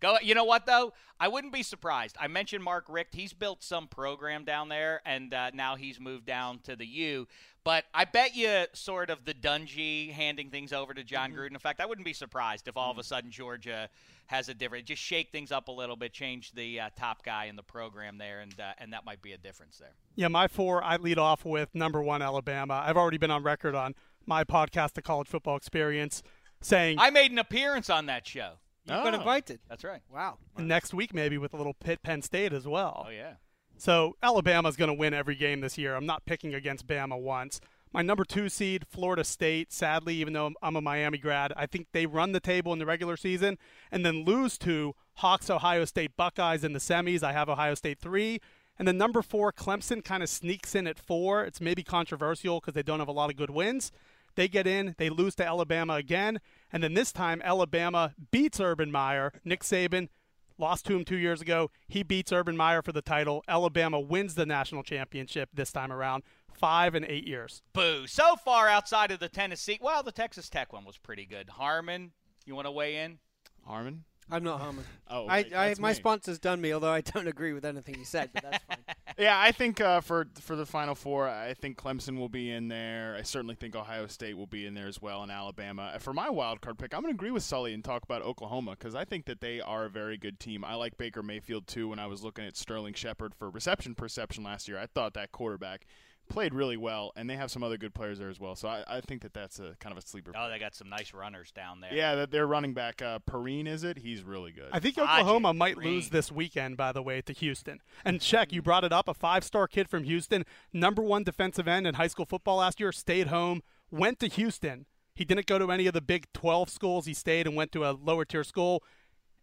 [0.00, 0.16] Go.
[0.22, 0.92] You know what though?
[1.18, 2.14] I wouldn't be surprised.
[2.20, 3.14] I mentioned Mark Richt.
[3.14, 7.26] He's built some program down there, and uh, now he's moved down to the U.
[7.64, 11.38] But I bet you, sort of the Dungy handing things over to Jon Mm-hmm.
[11.40, 11.52] Gruden.
[11.52, 13.88] In fact, I wouldn't be surprised if all of a sudden Georgia
[14.26, 14.86] has a different.
[14.86, 18.18] Just shake things up a little bit, change the uh, top guy in the program
[18.18, 19.94] there, and uh, and that might be a difference there.
[20.14, 22.82] Yeah, my four, I lead off with number one, Alabama.
[22.86, 23.94] I've already been on record on
[24.26, 26.22] my podcast, The College Football Experience,
[26.60, 28.54] saying I made an appearance on that show.
[28.84, 29.18] You've been Oh.
[29.18, 29.58] invited.
[29.68, 30.00] That's right.
[30.12, 30.38] Wow.
[30.58, 33.04] next week maybe with a little Pitt Penn State as well.
[33.08, 33.34] Oh yeah.
[33.78, 35.94] So Alabama's going to win every game this year.
[35.96, 37.60] I'm not picking against Bama once.
[37.96, 41.86] My number two seed, Florida State, sadly, even though I'm a Miami grad, I think
[41.92, 43.56] they run the table in the regular season
[43.90, 47.22] and then lose to Hawks, Ohio State Buckeyes in the semis.
[47.22, 48.38] I have Ohio State three.
[48.78, 51.42] And then number four, Clemson kind of sneaks in at four.
[51.46, 53.92] It's maybe controversial because they don't have a lot of good wins.
[54.34, 58.92] They get in, they lose to Alabama again, and then this time Alabama beats Urban
[58.92, 59.32] Meyer.
[59.42, 60.10] Nick Saban
[60.58, 61.70] lost to him two years ago.
[61.88, 63.42] He beats Urban Meyer for the title.
[63.48, 66.24] Alabama wins the national championship this time around.
[66.58, 67.62] Five and eight years.
[67.72, 68.06] Boo.
[68.06, 71.48] So far outside of the Tennessee, well, the Texas Tech one was pretty good.
[71.50, 72.12] Harmon,
[72.44, 73.18] you want to weigh in?
[73.64, 74.04] Harmon?
[74.30, 74.84] I'm not Harmon.
[75.08, 75.94] Oh, I, I my me.
[75.94, 78.78] sponsor's done me, although I don't agree with anything he said, but that's fine.
[79.18, 82.68] Yeah, I think uh, for for the Final Four, I think Clemson will be in
[82.68, 83.16] there.
[83.18, 85.92] I certainly think Ohio State will be in there as well, and Alabama.
[85.94, 88.20] Uh, For my wild card pick, I'm going to agree with Sully and talk about
[88.20, 90.64] Oklahoma because I think that they are a very good team.
[90.66, 91.88] I like Baker Mayfield too.
[91.88, 95.32] When I was looking at Sterling Shepard for reception perception last year, I thought that
[95.32, 95.86] quarterback
[96.28, 98.54] played really well, and they have some other good players there as well.
[98.54, 100.32] So I, I think that that's a kind of a sleeper.
[100.36, 101.92] Oh, they got some nice runners down there.
[101.92, 103.98] Yeah, that their running back uh, Perine is it?
[103.98, 104.68] He's really good.
[104.72, 105.94] I think Ajay Oklahoma might Green.
[105.94, 107.80] lose this weekend, by the way, to Houston.
[108.04, 109.08] And check, you brought it up.
[109.08, 112.80] A five star kid from Houston, number one defensive end in high school football last
[112.80, 114.86] year, stayed home, went to Houston.
[115.14, 117.06] He didn't go to any of the Big 12 schools.
[117.06, 118.84] He stayed and went to a lower tier school.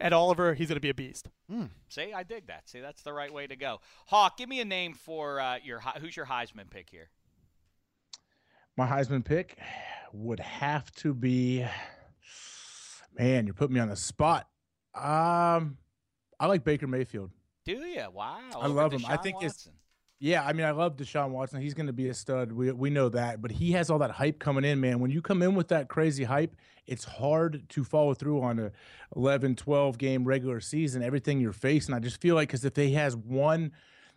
[0.03, 1.29] Ed Oliver, he's going to be a beast.
[1.87, 2.67] See, I dig that.
[2.67, 3.79] See, that's the right way to go.
[4.07, 7.09] Hawk, give me a name for uh, your who's your Heisman pick here.
[8.75, 9.57] My Heisman pick
[10.11, 11.65] would have to be.
[13.17, 14.49] Man, you're putting me on the spot.
[14.93, 15.77] Um,
[16.37, 17.31] I like Baker Mayfield.
[17.63, 18.05] Do you?
[18.13, 18.39] Wow.
[18.55, 19.05] I love him.
[19.07, 19.73] I Deshaun think it's- Watson.
[20.23, 21.59] Yeah, I mean, I love Deshaun Watson.
[21.59, 22.53] He's going to be a stud.
[22.53, 25.01] We we know that, but he has all that hype coming in, man.
[25.01, 26.55] When you come in with that crazy hype,
[26.87, 28.71] it's hard to follow through on a
[29.17, 31.03] 11, 12 game regular season.
[31.03, 33.73] Everything you're facing, I just feel like because if he has one,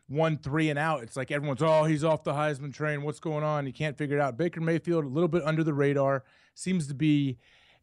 [0.07, 3.03] one three and out, it's like everyone's oh he's off the Heisman train.
[3.03, 3.67] What's going on?
[3.67, 4.37] You can't figure it out.
[4.37, 6.23] Baker Mayfield, a little bit under the radar,
[6.55, 7.37] seems to be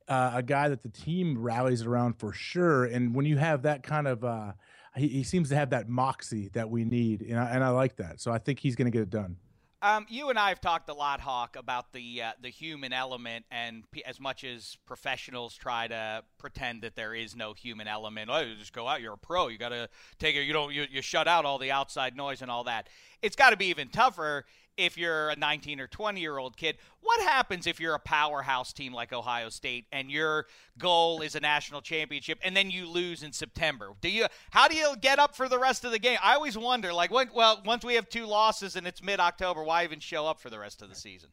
[0.07, 2.85] uh, a guy that the team rallies around for sure.
[2.85, 4.53] And when you have that kind of, uh,
[4.95, 7.97] he, he seems to have that moxie that we need, and I, and I like
[7.97, 8.19] that.
[8.19, 9.37] So I think he's going to get it done.
[9.81, 13.43] Um, you and I have talked a lot, Hawk, about the uh, the human element,
[13.51, 18.29] and p- as much as professionals try to pretend that there is no human element,
[18.31, 19.01] oh, you just go out.
[19.01, 19.49] You're a pro.
[19.49, 20.43] You got to take it.
[20.43, 20.73] You don't.
[20.73, 22.87] You, you shut out all the outside noise and all that.
[23.21, 24.45] It's got to be even tougher
[24.77, 26.77] if you're a 19 or 20 year old kid.
[27.01, 30.45] What happens if you're a powerhouse team like Ohio State and your
[30.77, 33.89] goal is a national championship and then you lose in September?
[34.01, 36.17] Do you how do you get up for the rest of the game?
[36.23, 39.83] I always wonder like when, well once we have two losses and it's mid-October, why
[39.83, 41.29] even show up for the rest of the season?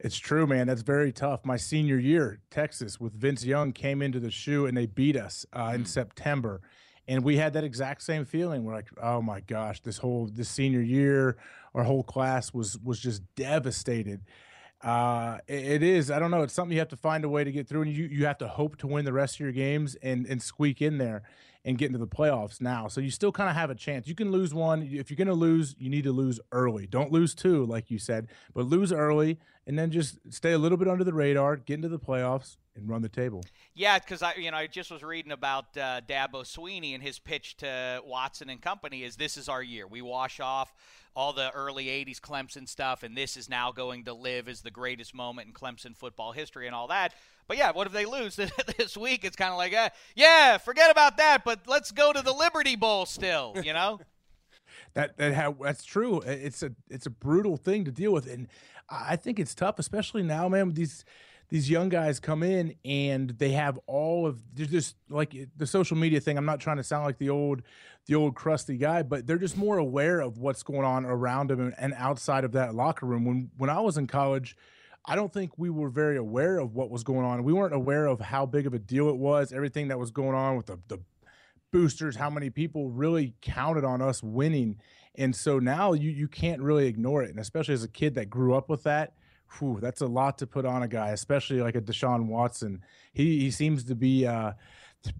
[0.00, 0.68] It's true, man.
[0.68, 1.44] That's very tough.
[1.44, 5.44] My senior year, Texas, with Vince Young, came into the shoe and they beat us
[5.52, 6.60] uh, in September,
[7.08, 8.64] and we had that exact same feeling.
[8.64, 11.38] We're like, oh my gosh, this whole this senior year,
[11.74, 14.20] our whole class was was just devastated.
[14.82, 16.10] Uh, it, it is.
[16.10, 16.42] I don't know.
[16.42, 18.38] It's something you have to find a way to get through, and you you have
[18.38, 21.22] to hope to win the rest of your games and and squeak in there
[21.68, 22.88] and get into the playoffs now.
[22.88, 24.08] So you still kind of have a chance.
[24.08, 24.88] You can lose one.
[24.90, 26.86] If you're going to lose, you need to lose early.
[26.86, 30.78] Don't lose two, like you said, but lose early and then just stay a little
[30.78, 33.44] bit under the radar, get into the playoffs, and run the table.
[33.74, 37.18] Yeah, because I, you know, I just was reading about uh, Dabo Swinney and his
[37.18, 39.86] pitch to Watson and company is this is our year.
[39.86, 40.72] We wash off
[41.14, 44.70] all the early '80s Clemson stuff, and this is now going to live as the
[44.70, 47.12] greatest moment in Clemson football history and all that.
[47.48, 48.36] But yeah, what if they lose
[48.76, 49.24] this week?
[49.24, 52.76] It's kind of like, uh, yeah, forget about that, but let's go to the Liberty
[52.76, 54.00] Bowl still, you know?
[54.94, 56.20] that that ha- that's true.
[56.20, 58.48] It's a it's a brutal thing to deal with, and
[58.88, 60.74] I think it's tough, especially now, man.
[60.74, 61.04] These
[61.50, 65.96] these young guys come in and they have all of they're just like the social
[65.96, 66.36] media thing.
[66.36, 67.62] I'm not trying to sound like the old
[68.06, 71.74] the old crusty guy, but they're just more aware of what's going on around them
[71.78, 73.24] and outside of that locker room.
[73.24, 74.56] When when I was in college.
[75.08, 77.42] I don't think we were very aware of what was going on.
[77.42, 80.34] We weren't aware of how big of a deal it was, everything that was going
[80.34, 81.00] on with the, the
[81.72, 84.76] boosters, how many people really counted on us winning.
[85.16, 87.30] And so now you you can't really ignore it.
[87.30, 89.14] And especially as a kid that grew up with that,
[89.58, 92.82] whew, that's a lot to put on a guy, especially like a Deshaun Watson.
[93.14, 94.52] He he seems to be uh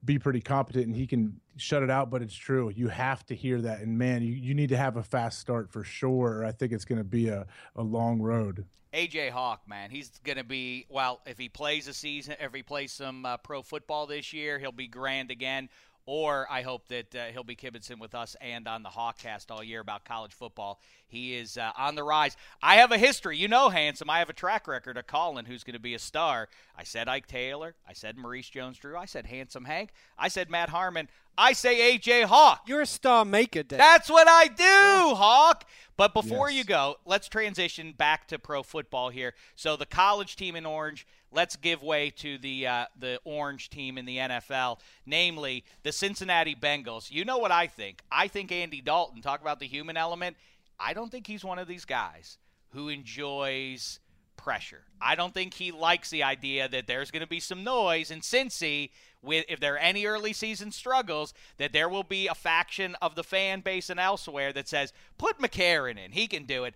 [0.04, 2.70] be pretty competent and he can shut it out, but it's true.
[2.74, 3.80] You have to hear that.
[3.80, 6.44] And man, you, you need to have a fast start for sure.
[6.44, 8.64] I think it's gonna be a, a long road.
[8.94, 11.20] AJ Hawk, man, he's going to be well.
[11.26, 14.72] If he plays a season, if he plays some uh, pro football this year, he'll
[14.72, 15.68] be grand again.
[16.08, 19.62] Or I hope that uh, he'll be kibitzing with us and on the Hawkcast all
[19.62, 20.80] year about college football.
[21.06, 22.34] He is uh, on the rise.
[22.62, 23.36] I have a history.
[23.36, 24.08] You know, handsome.
[24.08, 26.48] I have a track record of calling who's going to be a star.
[26.74, 27.74] I said Ike Taylor.
[27.86, 28.96] I said Maurice Jones-Drew.
[28.96, 29.90] I said Handsome Hank.
[30.18, 31.10] I said Matt Harmon.
[31.36, 32.62] I say AJ Hawk.
[32.66, 33.78] You're a star maker, Dave.
[33.78, 35.66] That's what I do, Hawk.
[35.98, 36.56] But before yes.
[36.56, 39.34] you go, let's transition back to pro football here.
[39.56, 43.98] So the college team in orange– let's give way to the uh, the orange team
[43.98, 47.10] in the NFL, namely the Cincinnati Bengals.
[47.10, 48.02] You know what I think?
[48.10, 49.22] I think Andy Dalton.
[49.22, 50.36] Talk about the human element.
[50.78, 52.38] I don't think he's one of these guys
[52.70, 53.98] who enjoys
[54.36, 54.82] pressure.
[55.00, 58.20] I don't think he likes the idea that there's going to be some noise in
[58.20, 62.94] Cincy with if there are any early season struggles that there will be a faction
[63.02, 66.12] of the fan base and elsewhere that says put McCarron in.
[66.12, 66.74] He can do it.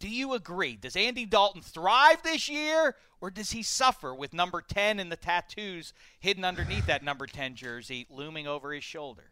[0.00, 0.76] Do you agree?
[0.76, 5.16] Does Andy Dalton thrive this year, or does he suffer with number 10 and the
[5.16, 9.24] tattoos hidden underneath that number 10 jersey looming over his shoulder?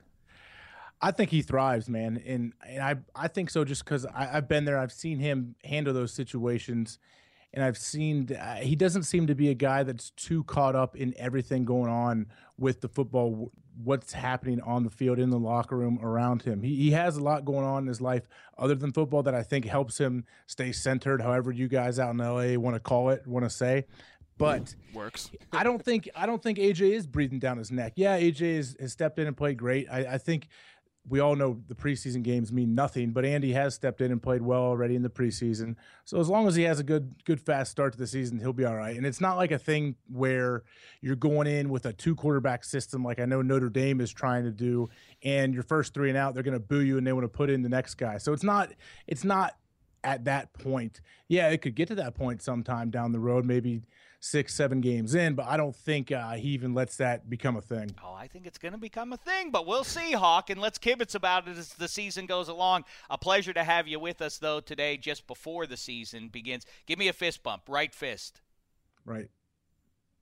[1.01, 4.65] I think he thrives, man, and and I I think so just because I've been
[4.65, 4.77] there.
[4.77, 6.99] I've seen him handle those situations,
[7.55, 10.97] and I've seen uh, he doesn't seem to be a guy that's too caught up
[10.97, 12.27] in everything going on
[12.59, 13.53] with the football,
[13.83, 16.63] what's happening on the field, in the locker room, around him.
[16.63, 19.43] He, he has a lot going on in his life other than football that I
[19.43, 23.27] think helps him stay centered, however you guys out in LA want to call it,
[23.27, 23.85] want to say.
[24.37, 25.31] But works.
[25.53, 27.95] I don't think I don't think AJ is breathing down his neck.
[27.97, 29.89] Yeah, AJ has, has stepped in and played great.
[29.91, 30.49] I, I think
[31.09, 34.43] we all know the preseason games mean nothing, but Andy has stepped in and played
[34.43, 35.77] well already in the preseason.
[36.05, 38.53] So as long as he has a good, good fast start to the season, he'll
[38.53, 38.97] be all right.
[38.97, 40.65] And it's not like a thing where
[41.01, 44.45] you're going in with a two quarterback system like I know Notre Dame is trying
[44.45, 44.89] to do,
[45.23, 47.29] and your first three and out, they're going to boo you and they want to
[47.29, 48.19] put in the next guy.
[48.19, 48.71] So it's not,
[49.07, 49.57] it's not
[50.05, 51.01] at that point.
[51.29, 53.83] Yeah, it could get to that point sometime down the road, maybe
[54.21, 57.61] six, seven games in, but I don't think uh, he even lets that become a
[57.61, 57.95] thing.
[58.05, 60.79] Oh, I think it's going to become a thing, but we'll see, Hawk, and let's
[60.79, 62.85] kibitz about it as the season goes along.
[63.11, 66.67] A pleasure to have you with us, though, today, just before the season begins.
[66.87, 68.41] Give me a fist bump, right fist.
[69.05, 69.31] Right.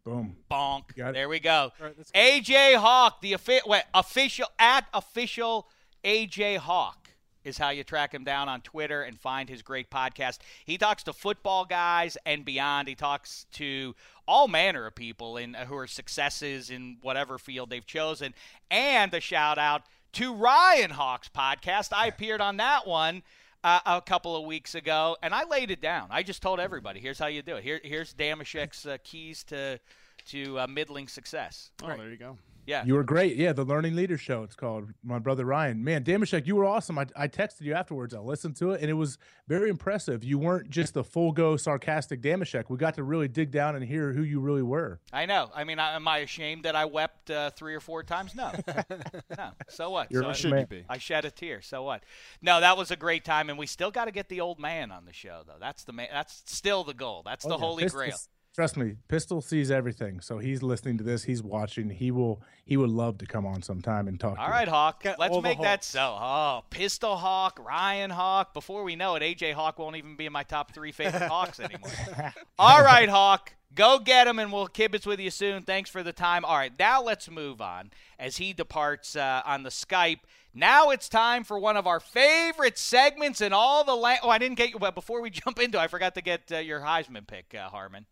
[0.04, 0.36] Boom.
[0.48, 0.94] Bonk.
[0.94, 1.72] There we go.
[1.80, 5.68] Right, AJ Hawk, the wait, official at official
[6.04, 7.05] AJ Hawk
[7.46, 10.38] is how you track him down on Twitter and find his great podcast.
[10.64, 12.88] He talks to football guys and beyond.
[12.88, 13.94] He talks to
[14.26, 18.34] all manner of people in who are successes in whatever field they've chosen.
[18.70, 21.92] And a shout out to Ryan Hawk's podcast.
[21.92, 23.22] I appeared on that one.
[23.64, 26.06] Uh, a couple of weeks ago, and I laid it down.
[26.10, 27.64] I just told everybody, "Here's how you do it.
[27.64, 29.80] Here, here's Dameshek's uh, keys to
[30.26, 31.98] to uh, middling success." Oh, right.
[31.98, 32.38] there you go.
[32.66, 32.84] Yeah.
[32.84, 33.36] You were great.
[33.36, 34.90] Yeah, the Learning Leader Show, it's called.
[35.04, 35.82] My brother Ryan.
[35.84, 36.98] Man, Dameshek, you were awesome.
[36.98, 38.12] I, I texted you afterwards.
[38.12, 40.24] I listened to it, and it was very impressive.
[40.24, 42.64] You weren't just a full go sarcastic Dameshek.
[42.68, 45.00] We got to really dig down and hear who you really were.
[45.12, 45.50] I know.
[45.54, 48.34] I mean, am I ashamed that I wept uh, three or four times?
[48.34, 48.50] No.
[49.38, 49.50] no.
[49.68, 50.10] So what?
[50.10, 50.84] You're so should you be?
[50.88, 51.62] I shed a tear.
[51.62, 52.02] So what?
[52.42, 54.90] No, that was a great time, and we still got to get the old man
[54.90, 55.58] on the show, though.
[55.60, 56.08] That's the man.
[56.12, 57.22] That's still the goal.
[57.24, 57.60] That's oh, the yeah.
[57.60, 58.16] holy Pistols, grail.
[58.56, 60.22] Trust me, Pistol sees everything.
[60.22, 61.24] So he's listening to this.
[61.24, 61.90] He's watching.
[61.90, 62.40] He will.
[62.64, 64.38] He would love to come on sometime and talk.
[64.38, 65.04] All right, Hawk.
[65.18, 66.00] Let's make that so.
[66.18, 68.54] Oh, Pistol Hawk, Ryan Hawk.
[68.54, 71.60] Before we know it, AJ Hawk won't even be in my top three favorite Hawks
[71.60, 71.90] anymore.
[72.58, 73.52] All right, Hawk.
[73.74, 75.62] Go get him, and we'll kibitz with you soon.
[75.62, 76.42] Thanks for the time.
[76.46, 80.20] All right, now let's move on as he departs uh, on the Skype.
[80.54, 84.20] Now it's time for one of our favorite segments in all the land.
[84.22, 84.78] Oh, I didn't get you.
[84.78, 87.68] But before we jump into, it, I forgot to get uh, your Heisman pick, uh,
[87.68, 88.06] Harmon.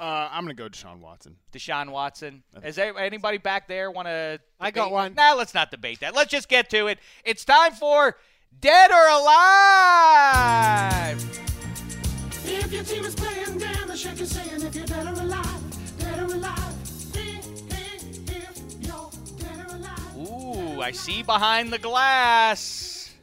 [0.00, 1.36] Uh, I'm gonna go Deshaun Watson.
[1.52, 2.42] Deshaun Watson.
[2.64, 4.40] Is there anybody back there want to?
[4.58, 5.12] I got one.
[5.12, 6.14] Now nah, let's not debate that.
[6.14, 6.98] Let's just get to it.
[7.22, 8.16] It's time for
[8.62, 11.22] Dead or Alive.
[12.46, 15.98] If your team is playing down, the shake is saying if you're dead or alive,
[15.98, 16.74] dead or alive.
[20.16, 23.14] Ooh, I see behind the glass.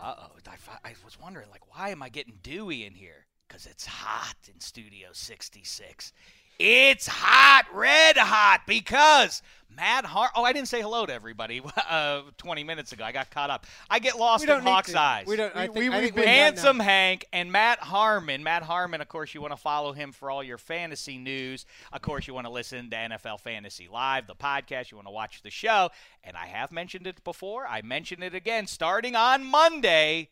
[0.00, 0.28] Uh oh.
[0.46, 3.26] I, I was wondering, like, why am I getting dewy in here?
[3.52, 6.12] Because it's hot in Studio 66.
[6.58, 9.42] It's hot, red hot, because
[9.76, 10.30] Matt Hart.
[10.34, 11.60] Oh, I didn't say hello to everybody
[11.90, 13.04] uh, 20 minutes ago.
[13.04, 13.66] I got caught up.
[13.90, 15.26] I get lost in Hawk's eyes.
[15.26, 15.54] We don't.
[15.54, 18.42] I we, think, I think handsome Hank and Matt Harmon.
[18.42, 21.66] Matt Harmon, of course, you want to follow him for all your fantasy news.
[21.92, 24.90] Of course, you want to listen to NFL Fantasy Live, the podcast.
[24.90, 25.90] You want to watch the show.
[26.24, 27.66] And I have mentioned it before.
[27.66, 30.30] I mention it again starting on Monday.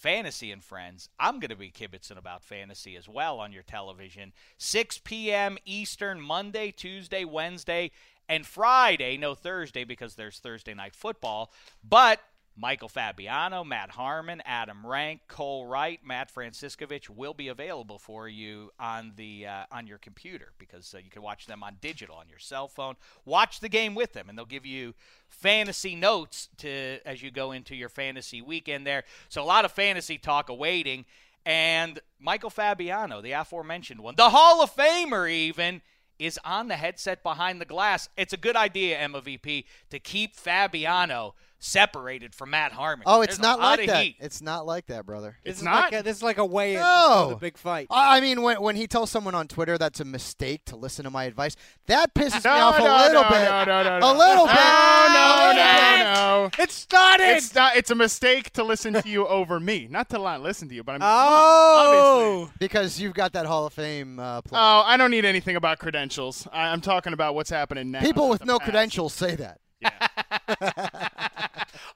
[0.00, 1.10] Fantasy and Friends.
[1.18, 4.32] I'm going to be kibitzing about fantasy as well on your television.
[4.56, 5.58] 6 p.m.
[5.66, 7.90] Eastern, Monday, Tuesday, Wednesday,
[8.26, 9.18] and Friday.
[9.18, 11.52] No Thursday because there's Thursday night football.
[11.86, 12.20] But
[12.56, 18.70] Michael Fabiano, Matt Harmon, Adam Rank, Cole Wright, Matt Franciscovich will be available for you
[18.78, 22.28] on the uh, on your computer because uh, you can watch them on digital on
[22.28, 22.96] your cell phone.
[23.24, 24.94] Watch the game with them, and they'll give you
[25.28, 29.04] fantasy notes to as you go into your fantasy weekend there.
[29.28, 31.06] So a lot of fantasy talk awaiting.
[31.46, 35.80] And Michael Fabiano, the aforementioned one, the Hall of Famer, even
[36.18, 38.08] is on the headset behind the glass.
[38.16, 43.04] It's a good idea, MVP, to keep Fabiano separated from Matt Harmon.
[43.06, 44.02] Oh, it's There's not like that.
[44.02, 44.16] heat.
[44.18, 45.36] It's not like that, brother.
[45.44, 45.92] This It's not?
[45.92, 47.26] Like a, this is like a way in No.
[47.28, 47.86] for the big fight.
[47.90, 51.04] I I mean, when, when he tells someone on Twitter that's a mistake to listen
[51.04, 51.54] to my advice,
[51.86, 53.44] that pisses No, me off a little no, bit.
[53.44, 54.12] no, no, no, a no.
[54.18, 54.54] little bit.
[54.54, 56.50] No, A no, no, no.
[56.58, 57.24] It started.
[57.36, 57.76] It's not.
[57.76, 60.82] It's a mistake to listen to you over me, not to not listen to you.
[60.82, 62.56] But I'm oh, obviously.
[62.58, 64.58] Because you've got that Hall of Fame uh, play.
[64.60, 66.48] Oh, I don't need anything about credentials.
[66.52, 68.00] I, I'm talking about what's happening now.
[68.00, 68.70] People with no past.
[68.70, 69.58] credentials say that.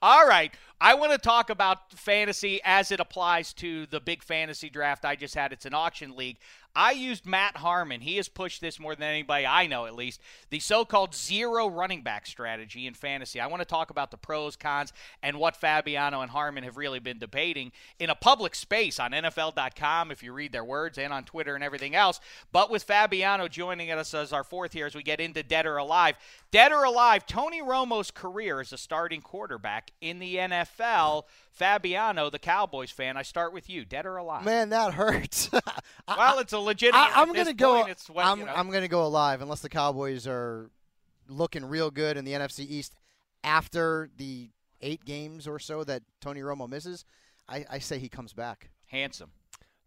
[0.05, 0.53] All right.
[0.81, 5.17] I want to talk about fantasy as it applies to the big fantasy draft I
[5.17, 5.53] just had.
[5.53, 6.37] It's an auction league.
[6.77, 8.01] I used Matt Harmon.
[8.01, 10.21] He has pushed this more than anybody I know, at least.
[10.51, 13.39] The so called zero running back strategy in fantasy.
[13.39, 16.99] I want to talk about the pros, cons, and what Fabiano and Harmon have really
[16.99, 17.71] been debating
[18.01, 21.63] in a public space on NFL.com, if you read their words, and on Twitter and
[21.63, 22.19] everything else.
[22.51, 25.77] But with Fabiano joining us as our fourth here as we get into Dead or
[25.77, 26.17] Alive.
[26.51, 30.64] Dead or Alive, Tony Romo's career as a starting quarterback in the NFL.
[30.65, 33.85] Fabiano, the Cowboys fan, I start with you.
[33.85, 34.45] Dead or alive?
[34.45, 35.51] Man, that hurts.
[36.09, 36.99] well, it's a legitimate.
[36.99, 37.77] I, I'm gonna go.
[37.77, 38.53] point, it's what, I'm, you know.
[38.55, 40.71] I'm gonna go alive unless the Cowboys are
[41.29, 42.95] looking real good in the NFC East
[43.43, 44.51] after the
[44.81, 47.05] eight games or so that Tony Romo misses.
[47.49, 48.71] I, I say he comes back.
[48.87, 49.31] handsome.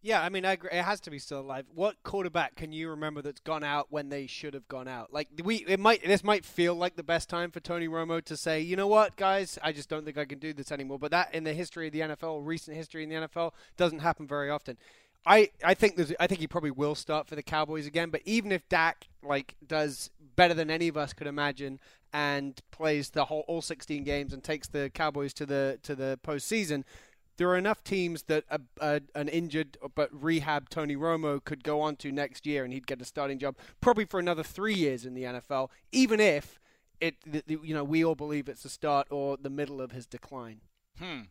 [0.08, 0.70] Yeah, I mean, I agree.
[0.72, 1.66] It has to be still alive.
[1.76, 5.12] What quarterback can you remember that's gone out when they should have gone out?
[5.12, 6.01] Like we, it might.
[6.01, 9.18] This might feel like the best time for Tony Romo to say, you know what,
[9.18, 10.97] guys, I just don't think I can do this anymore.
[10.97, 14.26] But that, in the history of the NFL, recent history in the NFL, doesn't happen
[14.26, 14.78] very often.
[15.26, 18.10] I, I think there's, I think he probably will start for the Cowboys again.
[18.10, 21.82] But even if Dak like does better than any of us could imagine
[22.14, 26.18] and plays the whole all 16 games and takes the Cowboys to the to the
[26.26, 26.86] postseason,
[27.38, 31.81] there are enough teams that a, a, an injured but rehab Tony Romo could go
[31.81, 35.05] on to next year, and he'd get a starting job probably for another three years
[35.05, 36.59] in the NFL, even if
[36.99, 37.15] it,
[37.47, 40.61] you know, we all believe it's the start or the middle of his decline.
[40.99, 41.21] Hmm.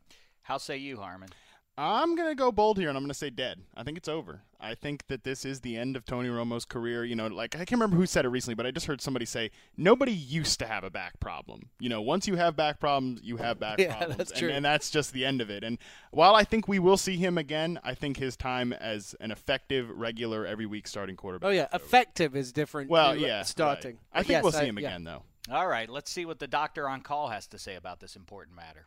[0.43, 1.31] How say you, Harmon?
[1.79, 3.61] I'm gonna go bold here, and I'm gonna say dead.
[3.77, 4.41] I think it's over.
[4.59, 7.05] I think that this is the end of Tony Romo's career.
[7.05, 9.27] You know, like I can't remember who said it recently, but I just heard somebody
[9.27, 11.69] say nobody used to have a back problem.
[11.79, 14.49] You know, once you have back problems, you have back Yeah, problems, that's and, true.
[14.51, 15.63] and that's just the end of it.
[15.65, 15.77] And
[16.13, 19.91] while I think we will see him again, I think his time as an effective,
[19.91, 21.47] regular, every week starting quarterback.
[21.49, 21.85] Oh yeah, is over.
[21.85, 22.89] effective is different.
[22.89, 23.93] Well, yeah, starting.
[23.93, 23.99] right.
[24.15, 24.89] I think yes, we'll see I- him yeah.
[24.89, 25.23] again, though.
[25.51, 28.57] All right, let's see what the doctor on call has to say about this important
[28.57, 28.87] matter.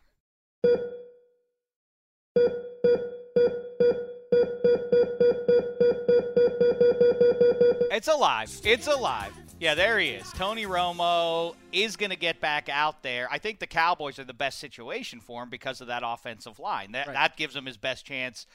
[8.00, 8.50] It's alive.
[8.64, 9.34] It's alive.
[9.58, 10.32] Yeah, there he is.
[10.32, 13.28] Tony Romo is going to get back out there.
[13.30, 16.92] I think the Cowboys are the best situation for him because of that offensive line.
[16.92, 17.12] That Right.
[17.12, 18.46] that gives him his best chance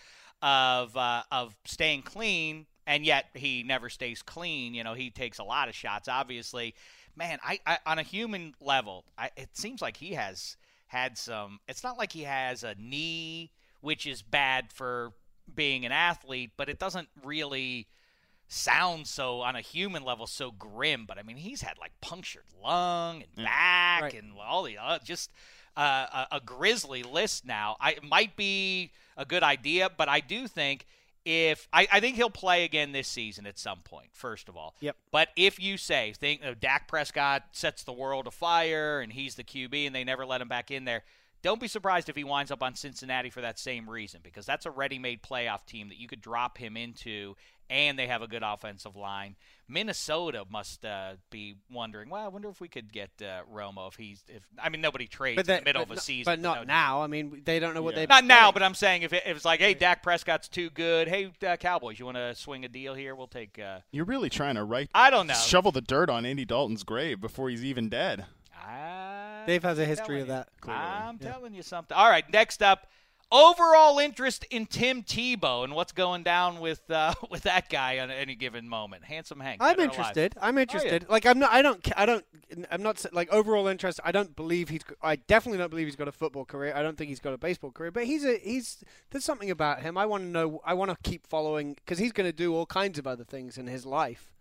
[0.41, 4.73] of uh, of staying clean, and yet he never stays clean.
[4.73, 6.07] You know, he takes a lot of shots.
[6.07, 6.73] Obviously,
[7.15, 11.59] man, I, I on a human level, I, it seems like he has had some.
[11.67, 15.11] It's not like he has a knee, which is bad for
[15.53, 17.85] being an athlete, but it doesn't really
[18.47, 21.05] sound so on a human level so grim.
[21.07, 24.13] But I mean, he's had like punctured lung and back Right.
[24.13, 25.31] and all the uh, just
[25.77, 27.75] uh, a, a grisly list now.
[27.79, 30.85] I it might be a good idea, but I do think
[31.25, 34.09] if I, I think he'll play again this season at some point.
[34.11, 34.95] First of all, Yep.
[35.11, 39.43] But if you say think uh, Dak Prescott sets the world afire and he's the
[39.43, 41.03] QB and they never let him back in there.
[41.41, 44.65] Don't be surprised if he winds up on Cincinnati for that same reason, because that's
[44.65, 47.35] a ready-made playoff team that you could drop him into,
[47.69, 49.35] and they have a good offensive line.
[49.67, 52.09] Minnesota must uh, be wondering.
[52.09, 54.23] Well, I wonder if we could get uh, Romo if he's.
[54.27, 56.39] If I mean, nobody trades But in the middle but of a no- season, but
[56.39, 57.01] not no- now.
[57.01, 58.01] I mean, they don't know what Yeah.
[58.01, 58.05] they.
[58.07, 61.07] Not now, but I'm saying if, it, if it's like, hey, Dak Prescott's too good.
[61.07, 63.15] Hey, uh, Cowboys, you want to swing a deal here?
[63.15, 63.57] We'll take.
[63.57, 64.89] Uh, You're really trying to write.
[64.93, 65.33] I don't know.
[65.33, 68.25] Shovel the dirt on Andy Dalton's grave before he's even dead.
[68.67, 70.33] I'm Dave has a history telling of you.
[70.33, 70.71] that.
[70.71, 71.95] I'm telling you something.
[71.95, 72.87] All right, next up,
[73.31, 78.11] overall interest in Tim Tebow and what's going down with uh, with that guy on
[78.11, 79.03] any given moment.
[79.03, 79.61] Handsome Hank.
[79.61, 79.89] I'm dead alive?
[79.89, 80.35] interested.
[80.41, 81.09] I'm interested.
[81.09, 81.51] Like I'm not.
[81.51, 81.91] I don't.
[81.97, 82.25] I don't.
[82.71, 83.99] I'm not like overall interest.
[84.03, 84.81] I don't believe he's.
[85.01, 86.73] I definitely don't believe he's got a football career.
[86.75, 87.91] I don't think he's got a baseball career.
[87.91, 88.37] But he's a.
[88.37, 88.83] He's.
[89.11, 89.97] There's something about him.
[89.97, 90.61] I want to know.
[90.65, 93.57] I want to keep following because he's going to do all kinds of other things
[93.57, 94.31] in his life.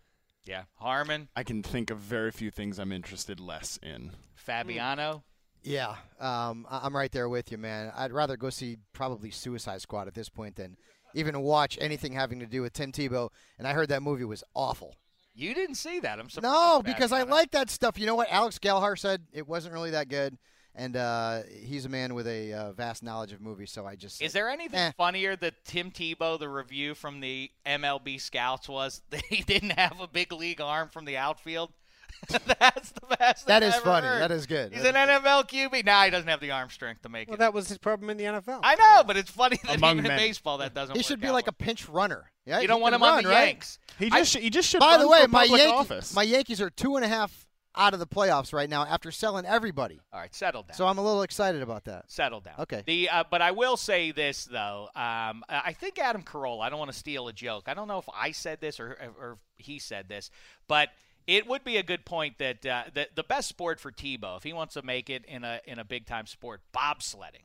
[0.47, 4.11] Yeah, Harmon, I can think of very few things I'm interested less in.
[4.35, 5.25] Fabiano.
[5.65, 7.91] Yeah, um, I'm right there with you, man.
[7.97, 10.77] I'd rather go see probably Suicide Squad at this point than
[11.15, 13.31] even watch anything having to do with Tim Tebow.
[13.59, 14.97] And I heard that movie was awful.
[15.35, 16.21] You didn't see that.
[16.21, 16.53] I'm surprised.
[16.53, 17.29] No, because I it.
[17.29, 17.99] like that stuff.
[17.99, 18.29] You know what?
[18.31, 20.39] Alex Gelhar said it wasn't really that good,
[20.77, 23.73] and uh, he's a man with a uh, vast knowledge of movies.
[23.73, 24.93] So I just Is there anything eh.
[24.97, 30.01] funnier than Tim Tebow, the review from the MLB scouts was that he didn't have
[30.01, 31.73] a big league arm from the outfield?
[32.29, 33.47] That's the best.
[33.47, 34.07] That thing is I've ever funny.
[34.07, 34.21] heard.
[34.23, 34.73] That is good.
[34.73, 35.85] He's That an is NFL QB.
[35.85, 37.39] Nah, he doesn't have the arm strength to make Well, it.
[37.39, 38.61] that was his problem in the NFL.
[38.63, 40.93] I know, but it's funny that Among even in baseball that doesn't.
[40.93, 40.97] Work.
[40.97, 41.55] He work should be out like well.
[41.61, 42.31] a pinch runner.
[42.47, 43.47] Yeah, You don't want can him on the right?
[43.49, 43.79] Yanks.
[43.99, 44.81] He just he just should.
[44.81, 46.15] By run the way, my public Yankees, office.
[46.15, 47.47] my Yankees are two and a half
[47.77, 50.01] out of the playoffs right now after selling everybody.
[50.13, 50.77] All right, settle down.
[50.77, 52.09] So I'm a little excited about that.
[52.11, 52.55] Settle down.
[52.61, 52.83] Okay.
[52.87, 54.89] The uh, but I will say this though.
[54.95, 56.61] Um, I think Adam Carolla.
[56.63, 57.65] I don't want to steal a joke.
[57.67, 60.31] I don't know if I said this or or if he said this,
[60.69, 60.91] but
[61.27, 64.43] it would be a good point that uh, the the best sport for Tebow, if
[64.43, 67.45] he wants to make it in a in a big time sport, bobsledding.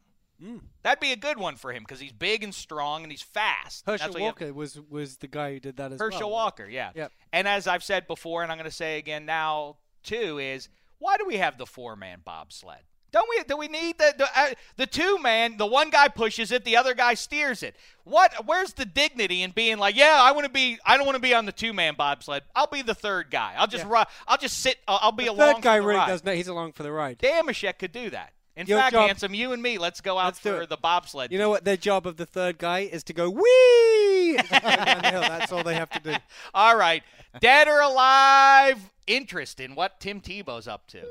[0.84, 3.86] That'd be a good one for him because he's big and strong and he's fast.
[3.86, 6.45] That's Herschel have- Walker was was the guy who did that as Herschel well.
[6.45, 6.91] Walker, yeah.
[6.95, 7.11] Yep.
[7.34, 11.17] And as I've said before, and I'm going to say again now too, is why
[11.17, 12.84] do we have the four man bobsled?
[13.12, 13.43] Don't we?
[13.43, 14.47] Do we need the the, uh,
[14.78, 15.57] the two man?
[15.57, 17.76] The one guy pushes it, the other guy steers it.
[18.03, 18.45] What?
[18.45, 20.78] Where's the dignity in being like, yeah, I want to be.
[20.86, 22.43] I don't want to be on the two man bobsled.
[22.55, 23.53] I'll be the third guy.
[23.57, 23.91] I'll just Yeah.
[23.91, 24.05] run.
[24.28, 24.78] I'll just sit.
[24.88, 25.55] I'll, I'll be The along.
[25.55, 26.07] third guy for the really ride.
[26.07, 27.18] does know he's along for the ride.
[27.20, 28.34] Dameshek could do that.
[28.55, 31.32] In Your fact, job- handsome, you and me, let's go out Let's for the bobsled.
[31.32, 31.64] You know what?
[31.64, 34.38] Their job of the third guy is to go wee.
[34.38, 35.22] as they go down the hill.
[35.22, 36.14] That's all they have to do.
[36.53, 37.01] All right,
[37.39, 38.91] dead or alive?
[39.07, 41.03] Interest in what Tim Tebow's up to.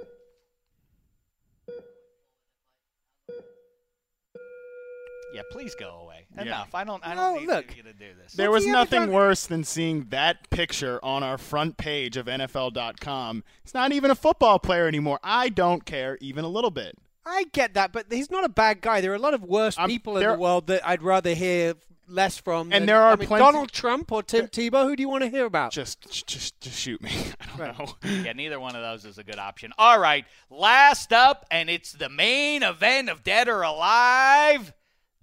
[5.34, 6.26] Yeah, please go away.
[6.36, 6.42] Yeah.
[6.42, 6.74] Enough.
[6.74, 7.06] I don't.
[7.06, 7.76] I don't need look.
[7.76, 8.32] you to do this.
[8.32, 9.12] There What's was he nothing done?
[9.12, 13.44] worse than seeing that picture on our front page of NFL.com.
[13.62, 15.18] He's not even a football player anymore.
[15.22, 16.96] I don't care even a little bit.
[17.26, 19.00] I get that, but he's not a bad guy.
[19.02, 21.74] There are a lot of worse I'm- people in the world that I'd rather hear
[22.06, 22.72] less from.
[22.72, 24.84] And than- there are I mean, plenty- Donald Trump or Tim Tebow.
[24.84, 25.72] Who do you want to hear about?
[25.72, 27.10] Just, just, just shoot me.
[27.40, 27.78] I don't Right.
[27.78, 27.94] know.
[28.24, 29.74] yeah, neither one of those is a good option.
[29.76, 34.72] All right, last up, and it's the main event of Dead or Alive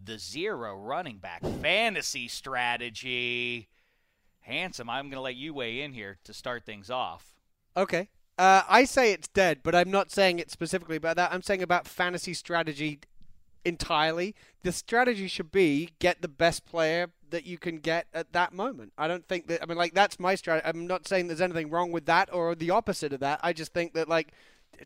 [0.06, 3.68] the zero running back fantasy strategy.
[4.42, 7.36] Handsome, I'm going to let you weigh in here to start things off.
[7.76, 8.10] Okay.
[8.38, 11.34] Uh, I say it's dead, but I'm not saying it specifically about that.
[11.34, 13.00] I'm saying about fantasy strategy
[13.64, 14.36] entirely.
[14.64, 18.94] The strategy should be get the best player that you can get at that moment.
[18.98, 19.64] I don't think that.
[19.64, 20.68] I mean, like that's my strategy.
[20.68, 23.40] I'm not saying there's anything wrong with that or the opposite of that.
[23.42, 24.34] I just think that, like,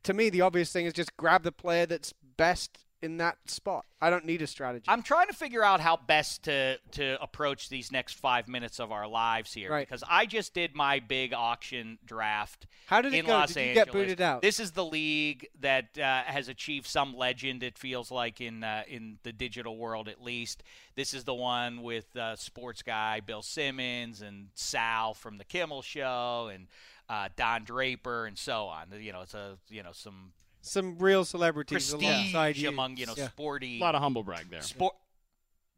[0.04, 3.86] to me, the obvious thing is just grab the player that's best in that spot.
[4.02, 4.86] I don't need a strategy.
[4.88, 8.91] I'm trying to figure out how best to to approach these next five minutes of
[8.91, 9.88] our lives here Right.
[9.88, 12.66] because I just did my big auction draft.
[12.88, 13.34] How did it in go?
[13.34, 14.41] Los Did you get booted out?
[14.41, 17.64] This is the league that uh, has achieved some legend.
[17.64, 20.64] It feels like in uh, in the digital world at least.
[20.95, 25.82] This is the one with uh, sports guy Bill Simmons and Sal from the Kimmel
[25.82, 26.68] Show and
[27.10, 28.88] uh, Don Draper and so on.
[29.00, 30.32] You know, it's a you know some
[30.62, 32.70] Some real celebrities prestige alongside you.
[32.70, 33.30] among you know Yeah.
[33.30, 34.62] sporty A lot of humble brag there.
[34.62, 34.95] sport.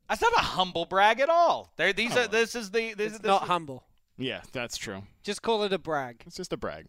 [0.09, 1.71] That's not a humble brag at all.
[1.77, 2.23] There, these Oh.
[2.23, 2.27] are.
[2.27, 2.93] This is the.
[2.93, 3.83] This, It's this not is- humble.
[4.17, 5.03] Yeah, that's true.
[5.23, 6.23] Just call it a brag.
[6.27, 6.87] It's just a brag.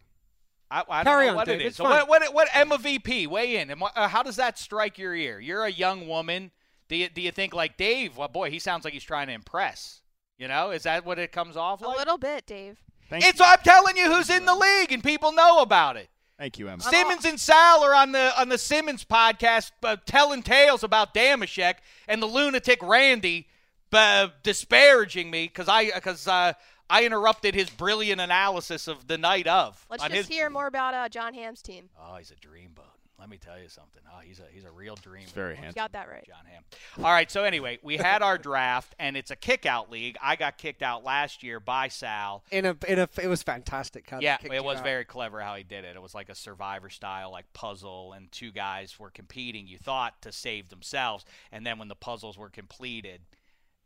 [0.69, 1.61] I, I don't Carry know on, what Dave.
[1.61, 1.67] it is.
[1.69, 3.69] It's So what, what, what Emma VP weigh in?
[3.69, 5.39] And uh, how does that strike your ear?
[5.39, 6.51] You're a young woman.
[6.89, 8.17] Do you, do you think like Dave?
[8.17, 10.01] Well, boy, he sounds like he's trying to impress.
[10.37, 12.77] You know, is that what it comes off A little bit, Dave.
[13.09, 13.45] Thank It's you.
[13.45, 16.09] I'm telling you who's in the league and people know about it.
[16.37, 16.81] Thank you, Emma.
[16.81, 21.75] Simmons and Sal are on the on the Simmons podcast uh, telling tales about Dameshek
[22.07, 23.47] and the lunatic Randy
[23.91, 26.53] uh, disparaging me because I because uh,
[26.89, 29.85] I interrupted his brilliant analysis of the night of.
[29.89, 31.89] Let's just his, hear more about uh, Jon Hamm's team.
[31.99, 32.92] Oh, he's a dreamboat.
[33.19, 34.01] Let me tell you something.
[34.11, 35.23] Oh, he's a he's a real dreamer.
[35.23, 35.79] It's very You handsome.
[35.79, 36.25] got that right.
[36.25, 36.63] Jon Hamm.
[37.05, 37.29] All right.
[37.29, 40.17] So anyway, we had our draft, and it's a kick-out league.
[40.21, 42.43] I got kicked out last year by Sal.
[42.51, 44.09] In a, in a, it was fantastic.
[44.09, 44.83] How Yeah, it was out.
[44.83, 45.95] very clever how he did it.
[45.95, 49.67] It was like a survivor style, like puzzle, and two guys were competing.
[49.67, 53.21] You thought to save themselves, and then when the puzzles were completed,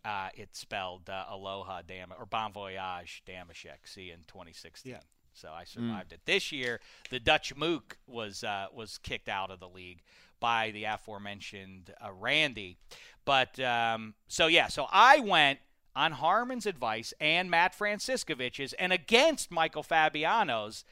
[0.06, 3.86] uh, it spelled uh, Aloha Dam or Bon Voyage Dameshek.
[3.86, 4.90] See in 2016.
[4.94, 5.00] Yeah.
[5.38, 6.22] So I survived it.
[6.26, 6.80] This year,
[7.12, 10.02] the Dutch Mook was uh, was kicked out of the league
[10.40, 12.78] by the aforementioned uh, Randy.
[13.24, 15.60] But um, so yeah, so I went
[15.96, 20.84] on Harmon's advice and Matt Franciscovich's, and against Michael Fabiano's.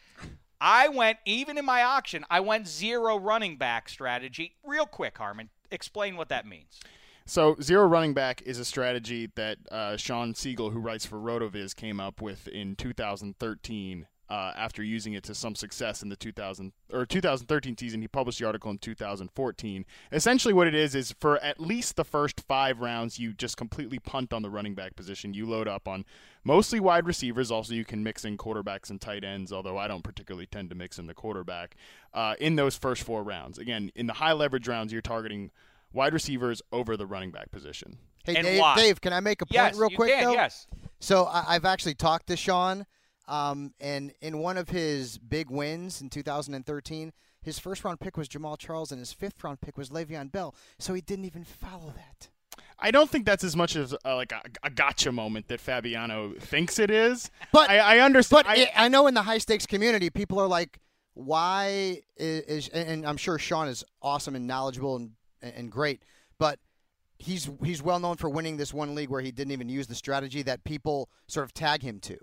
[0.62, 2.24] I went even in my auction.
[2.30, 4.56] I went zero running back strategy.
[4.64, 6.80] Real quick, Harmon, explain what that means.
[7.26, 11.76] So zero running back is a strategy that uh, Shawn Siegele, who writes for Rotoviz,
[11.76, 16.72] came up with in 2013 uh, after using it to some success in the 2000
[16.92, 18.02] or 2013 season.
[18.02, 19.86] He published the article in 2014.
[20.12, 24.00] Essentially, what it is is for at least the first five rounds, you just completely
[24.00, 25.34] punt on the running back position.
[25.34, 26.06] You load up on
[26.44, 27.52] mostly wide receivers.
[27.52, 30.76] Also, you can mix in quarterbacks and tight ends, although I don't particularly tend to
[30.76, 31.76] mix in the quarterback
[32.14, 33.58] uh, in those first four rounds.
[33.60, 35.52] Again, in the high leverage rounds, you're targeting
[35.94, 37.98] wide receivers over the running back position.
[38.26, 38.64] Hey, Dave.
[38.76, 40.34] Dave, can I make a point Yes, real you quick, can, though?
[40.34, 40.66] yes.
[41.00, 42.88] So I, I've actually talked to Shawn,
[43.28, 47.12] um, and in one of his big wins in 2013,
[47.42, 50.56] his first round pick was Jamaal Charles, and his fifth round pick was Le'Veon Bell.
[50.80, 52.30] So he didn't even follow that.
[52.78, 56.34] I don't think that's as much as uh, like a, a gotcha moment that Fabiano
[56.40, 57.32] thinks it is.
[57.52, 58.46] But I, I understand.
[58.46, 60.80] But I, I know in the high stakes community, people are like,
[61.14, 65.12] "Why is?" and I'm sure Shawn is awesome and knowledgeable and
[65.42, 66.04] and great,
[66.38, 66.60] but
[67.18, 69.96] he's he's well known for winning this one league where he didn't even use the
[69.96, 72.18] strategy that people sort of tag him to.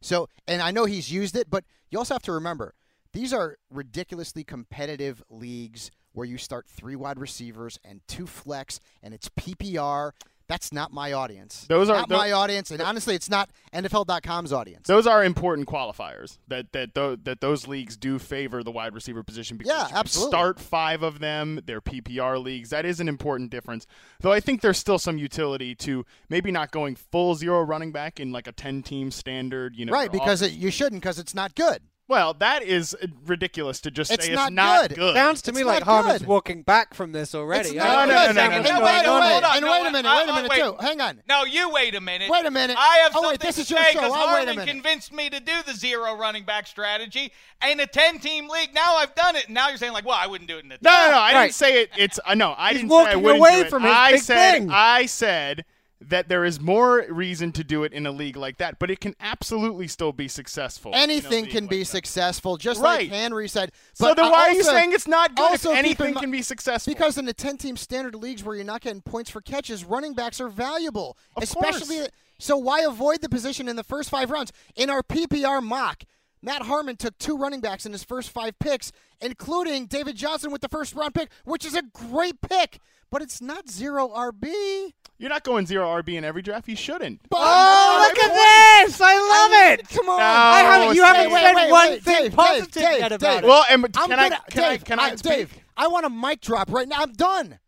[0.00, 2.74] So, and I know he's used it, but you also have to remember
[3.12, 9.14] these are ridiculously competitive leagues where you start three wide receivers and two flex, and
[9.14, 10.12] it's PPR.
[10.48, 11.66] That's not my audience.
[11.68, 14.86] Those are- not tho- my audience, and honestly, it's not NFL.com's audience.
[14.88, 19.22] Those are important qualifiers that that tho- that those leagues do favor the wide receiver
[19.22, 20.30] position because Yeah, you absolutely.
[20.30, 21.60] start five of them.
[21.66, 22.70] They're PPR leagues.
[22.70, 23.86] That is an important difference.
[24.20, 28.18] Though I think there's still some utility to maybe not going full zero running back
[28.18, 29.76] in like a ten team standard.
[29.76, 31.82] You know, right, because off- it, you shouldn't, because it's not good.
[32.08, 32.96] Well, that is
[33.26, 34.96] ridiculous to just It's say not it's not good.
[34.96, 35.14] good.
[35.14, 37.70] Sounds to It's me like not Harmon's walking back from this already.
[37.70, 38.16] It's I not don't good.
[38.16, 39.56] understand And what's wait going a on minute, here.
[39.56, 40.58] and wait a minute, wait a minute, wait.
[40.62, 40.76] too.
[40.80, 41.22] Hang on.
[41.28, 42.30] No, you wait a minute.
[42.30, 42.76] Wait a minute.
[42.78, 44.00] I have Oh, something wait, this to is your say show.
[44.00, 44.68] because I'll wait a Harmon minute.
[44.72, 47.30] convinced me to do the zero running back strategy
[47.60, 48.74] and a ten-team league.
[48.74, 50.72] Now I've done it, and now you're saying like, well, I wouldn't do it in
[50.72, 51.18] a No, no, no.
[51.18, 51.42] I Right.
[51.44, 51.90] didn't say it.
[51.96, 52.54] It's uh, no.
[52.56, 53.70] I He's didn't say I walking wouldn't away do it.
[53.70, 54.68] from his I said.
[54.70, 55.64] I said
[56.00, 59.00] that there is more reason to do it in a league like that, but it
[59.00, 60.92] can absolutely still be successful.
[60.94, 61.86] Anything can like be that.
[61.86, 63.10] successul, just Right.
[63.10, 63.72] like Henry said.
[63.94, 66.92] So then why are you saying it's not good also anything can be successful?
[66.92, 70.14] Because in the 10 team standard leagues where you're not getting points for catches, running
[70.14, 71.16] backs are valuable.
[71.36, 72.10] Of especially course.
[72.38, 74.52] so why avoid the position in the first 5 rounds?
[74.76, 76.04] In our PPR mock,
[76.42, 80.60] Matt Harmon took two running backs in his first 5 picks, including David Johnson with
[80.60, 82.78] the first round pick, which is a great pick,
[83.10, 84.92] but it's not 0 RB.
[85.20, 86.68] You're not going zero RB in every draft.
[86.68, 87.20] You shouldn't.
[87.28, 89.00] But Oh, look at this!
[89.00, 89.88] I love I mean, it.
[89.88, 90.18] Come on.
[90.18, 90.94] No, I haven't.
[90.94, 93.42] You haven't wait, said wait, one wait, thing Dave, positive Dave, yet Dave, about Dave.
[93.42, 93.46] it.
[93.48, 95.32] Well, and I'm can I gonna, can I Dave, can I, speak?
[95.32, 96.98] Dave, I want a mic drop right now.
[97.00, 97.58] I'm done.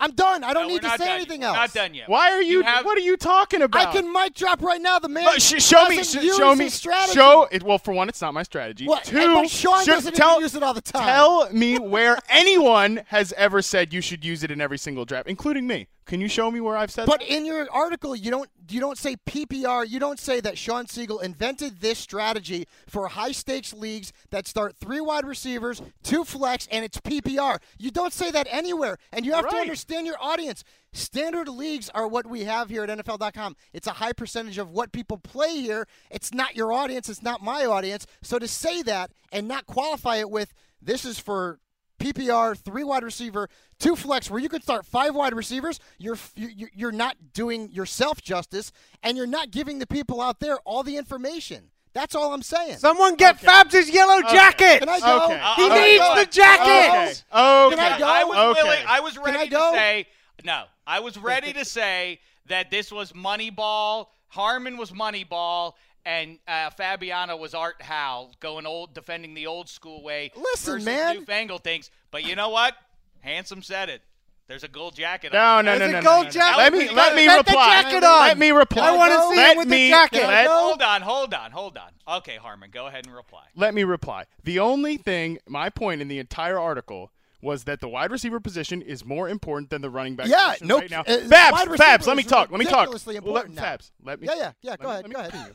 [0.00, 0.44] I'm done.
[0.44, 1.48] I don't No, need to say anything yet.
[1.48, 1.56] else.
[1.56, 2.08] We're not done yet.
[2.08, 2.62] Why are you?
[2.62, 3.88] have- what are you talking about?
[3.88, 4.98] I can mic drop right now.
[5.00, 5.96] The man But sh- show me.
[5.96, 6.64] doesn't sh- use show me.
[6.66, 7.14] his strategy.
[7.14, 7.62] Show it.
[7.64, 8.86] Well, for one, it's not my strategy.
[8.86, 9.04] What?
[9.04, 9.16] Two.
[9.18, 11.04] Hey, but Shawn should- doesn't tell, even use it all the time.
[11.04, 15.28] Tell me where anyone has ever said you should use it in every single draft,
[15.28, 15.88] including me.
[16.08, 17.10] Can you show me where I've said that?
[17.10, 17.30] But that?
[17.30, 19.88] in your article, you don't you don't say PPR.
[19.88, 24.74] You don't say that Shawn Siegele invented this strategy for high stakes leagues that start
[24.76, 27.58] three wide receivers, two flex, and it's PPR.
[27.78, 30.64] You don't say that anywhere, and you have to understand your audience.
[30.94, 33.54] Standard leagues are what we have here at NFL.com.
[33.74, 35.86] It's a high percentage of what people play here.
[36.10, 37.10] It's not your audience.
[37.10, 38.06] It's not my audience.
[38.22, 41.60] So to say that and not qualify it with this is for
[41.98, 45.80] PPR, three wide receiver, two flex, where you could start five wide receivers.
[45.98, 48.72] You're you- you're not doing yourself justice,
[49.02, 51.70] and you're not giving the people out there all the information.
[51.94, 52.76] That's all I'm saying.
[52.78, 54.80] Someone get Fabs' yellow jacket.
[54.80, 55.24] Can I go?
[55.24, 55.40] Okay.
[55.56, 56.62] He Uh, needs the jacket.
[56.62, 57.10] Okay.
[57.40, 57.76] Okay.
[57.76, 58.06] Can I go?
[58.06, 58.62] I was okay.
[58.62, 58.84] willing.
[58.86, 59.72] I was Can I ready go?
[59.72, 60.06] to say
[60.44, 60.64] no.
[60.86, 64.06] I was ready to say that this was Moneyball.
[64.28, 65.72] Harmon was Moneyball,
[66.08, 70.32] and uh, Fabiano was Art Howe, going old, defending the old school way.
[70.34, 71.16] Listen, versus man.
[71.18, 71.90] newfangled things.
[72.10, 72.74] But you know what?
[73.20, 74.00] Handsome said it.
[74.46, 75.34] There's a gold jacket.
[75.34, 75.66] No, on.
[75.66, 76.30] no, no, There's no, a no, gold no, no.
[76.30, 76.56] jacket.
[76.56, 77.82] Let me Let let me Get the reply.
[77.82, 78.20] jacket on.
[78.20, 78.88] Let me reply.
[78.88, 80.22] I wanna see let him with the jacket.
[80.26, 81.90] Let, Hold on, hold on, hold on.
[82.16, 83.44] Okay, Harmon, go ahead and reply.
[83.54, 84.24] let me reply.
[84.44, 88.80] The only thing, my point in the entire article was that the wide receiver position
[88.80, 90.80] is more important than the running back Yeah, position nope.
[90.80, 91.00] right now.
[91.02, 92.50] Uh, Fabs, wide receiver Fabs, let me talk.
[92.50, 92.88] Let me talk.
[92.88, 93.62] ridiculously Well, let- now.
[93.62, 94.28] Fabs, let me.
[94.28, 94.76] Yeah, yeah, yeah.
[94.78, 95.54] Go me- ahead, me go ahead.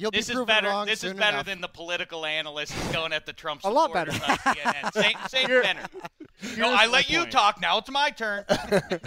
[0.00, 0.04] Continue.
[0.04, 0.68] You'll This be is proven better.
[0.68, 1.46] wrong This is better enough.
[1.46, 4.32] than the political analysts going at the Trump A lot supporters better.
[4.46, 4.92] on CNN.
[4.94, 5.82] Same, same You're- tenor.
[6.56, 7.32] No, I my let you point.
[7.32, 7.60] talk.
[7.60, 8.46] Now it's my turn.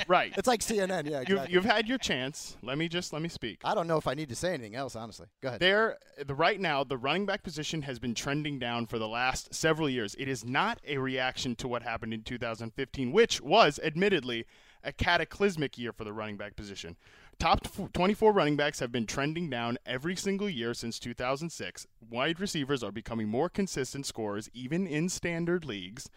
[0.08, 0.32] Right.
[0.38, 1.10] It's like CNN.
[1.10, 1.34] Yeah, exactly.
[1.36, 2.58] You've, you've had your chance.
[2.62, 3.58] Let me just let me speak.
[3.64, 5.26] I don't know if I need to say anything else, honestly.
[5.42, 5.60] Go ahead.
[5.60, 9.52] There, the right now, the running back position has been trending down for the last
[9.52, 10.16] several years.
[10.20, 14.46] It is not a reaction to what happened in 2015, which was admittedly
[14.84, 16.98] a cataclysmic year for the running back position.
[17.40, 21.88] Top 24 running backs have been trending down every single year since 2006.
[22.10, 26.10] Wide receivers are becoming more consistent scorers, even in standard leagues.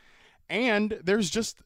[0.49, 1.59] And there's just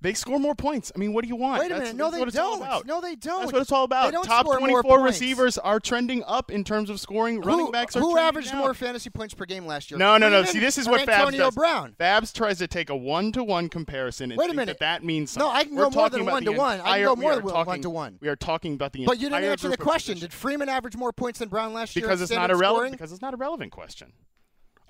[0.00, 0.92] They score more points.
[0.94, 1.58] I mean, what do you want?
[1.60, 1.96] Wait a That's- minute.
[1.98, 2.62] No, that's they what it's don't.
[2.62, 2.86] about.
[2.86, 3.40] No, they don't.
[3.40, 4.06] That's what it's all about.
[4.06, 5.04] They don't Top score more 24 points.
[5.20, 7.42] receivers are trending up in terms of scoring.
[7.42, 8.60] Who- Running backs are who averaged down.
[8.60, 9.98] more fantasy points per game last year?
[9.98, 10.44] No, no, no.
[10.44, 11.54] See, this is what Fabs Antonio does.
[11.56, 11.96] Brown.
[11.98, 14.78] Fabs tries to take a one-to-one comparison and Wait a minute.
[14.78, 15.50] that that means No.
[15.50, 16.80] I can We're go more than one to one.
[16.80, 18.18] I can go more than one to one.
[18.20, 20.18] We are talking about the But you didn't answer the question.
[20.18, 22.02] Did Freeman average more points than Brown last year?
[22.04, 22.92] because it's not irrelevant.
[22.92, 24.12] Because it's not a relevant question.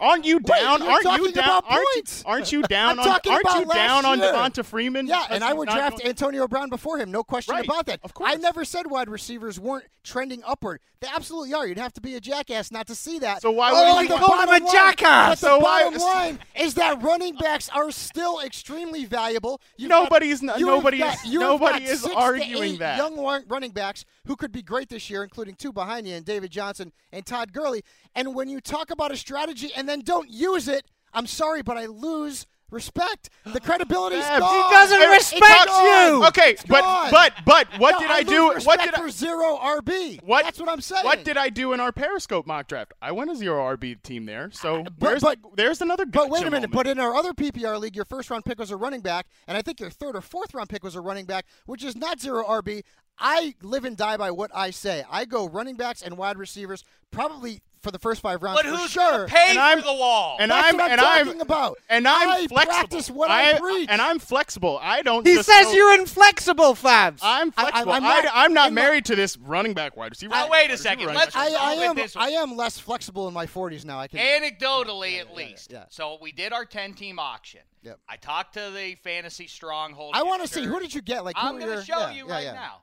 [0.01, 0.81] Aren't you down?
[0.81, 1.63] you're aren't you down?
[1.69, 3.05] Aren't you, aren't you down I'm on?
[3.05, 4.33] talking Aren't about you down last on year.
[4.33, 5.07] Devonta Freeman?
[5.07, 7.11] Yeah, because and I would draft going- Antonio Brown before him.
[7.11, 8.01] No question Right, about that.
[8.05, 8.31] of course.
[8.33, 10.81] I never said wide receivers weren't trending upward.
[11.01, 11.67] They absolutely are.
[11.67, 13.43] You'd have to be a jackass not to see that.
[13.43, 15.41] So why oh, would but you the call him bottom a line- jackass?
[15.41, 19.61] But the So why- bottom line is that running backs are still extremely valuable.
[19.77, 22.97] You've Nobody's got, n- nobody got- is- nobody is arguing that.
[22.99, 23.17] Young
[23.49, 26.93] running backs who could be great this year, including two behind you, and David Johnson
[27.13, 27.83] and Todd Gurley.
[28.15, 31.77] And when you talk about a strategy and then don't use it, I'm sorry, but
[31.77, 33.31] I lose respect.
[33.47, 34.39] The credibility's Fabs.
[34.41, 34.55] gone.
[34.71, 35.87] He doesn't It's respect gone.
[36.21, 36.27] you.
[36.27, 37.11] Okay, It's but- gone.
[37.11, 39.57] but- but what No, did I I do- lose what respect did I- for zero
[39.57, 40.21] RB?
[40.23, 40.45] What?
[40.45, 41.03] That's what I'm saying.
[41.07, 42.93] What did I do in our Periscope mock draft?
[43.01, 44.51] I went a zero RB team there.
[44.53, 46.05] So But- where's, but- there's another.
[46.05, 46.71] But wait a minute.
[46.71, 46.73] moment.
[46.75, 49.57] But in our other PPR league, your first round pick was a running back, and
[49.57, 52.21] I think your third or fourth round pick was a running back, which is not
[52.21, 52.83] zero RB.
[53.19, 55.05] I live and die by what I say.
[55.11, 58.91] I go running backs and wide receivers, probably for the first five rounds But who's
[58.91, 59.11] sure.
[59.11, 60.37] gonna pay And I'm- for the wall?
[60.39, 61.79] and That's I'm what I'm and talking I'm about.
[61.89, 62.57] and I'm I flexible.
[62.75, 63.89] practice what I uh, preach.
[63.91, 64.79] and I'm flexible.
[64.83, 65.27] I don't.
[65.27, 67.21] He just says go- you're inflexible, Fabs.
[67.23, 67.93] I'm flexible.
[67.93, 70.31] I, I'm not- am not I'm not- married to this running back wide receiver.
[70.35, 71.07] Now, wide wait a second.
[71.07, 71.51] Let's back.
[71.51, 72.25] I, I am this way.
[72.25, 73.99] I am less flexible in my 40s now.
[73.99, 75.71] I can Anecdotally, at least.
[75.73, 75.85] yeah.
[75.89, 77.61] So we did our 10 team auction.
[77.83, 77.99] Yep.
[78.09, 80.13] I talked to the fantasy stronghold.
[80.15, 81.25] I want to see who did you get?
[81.25, 82.83] Like I'm going to show you right now.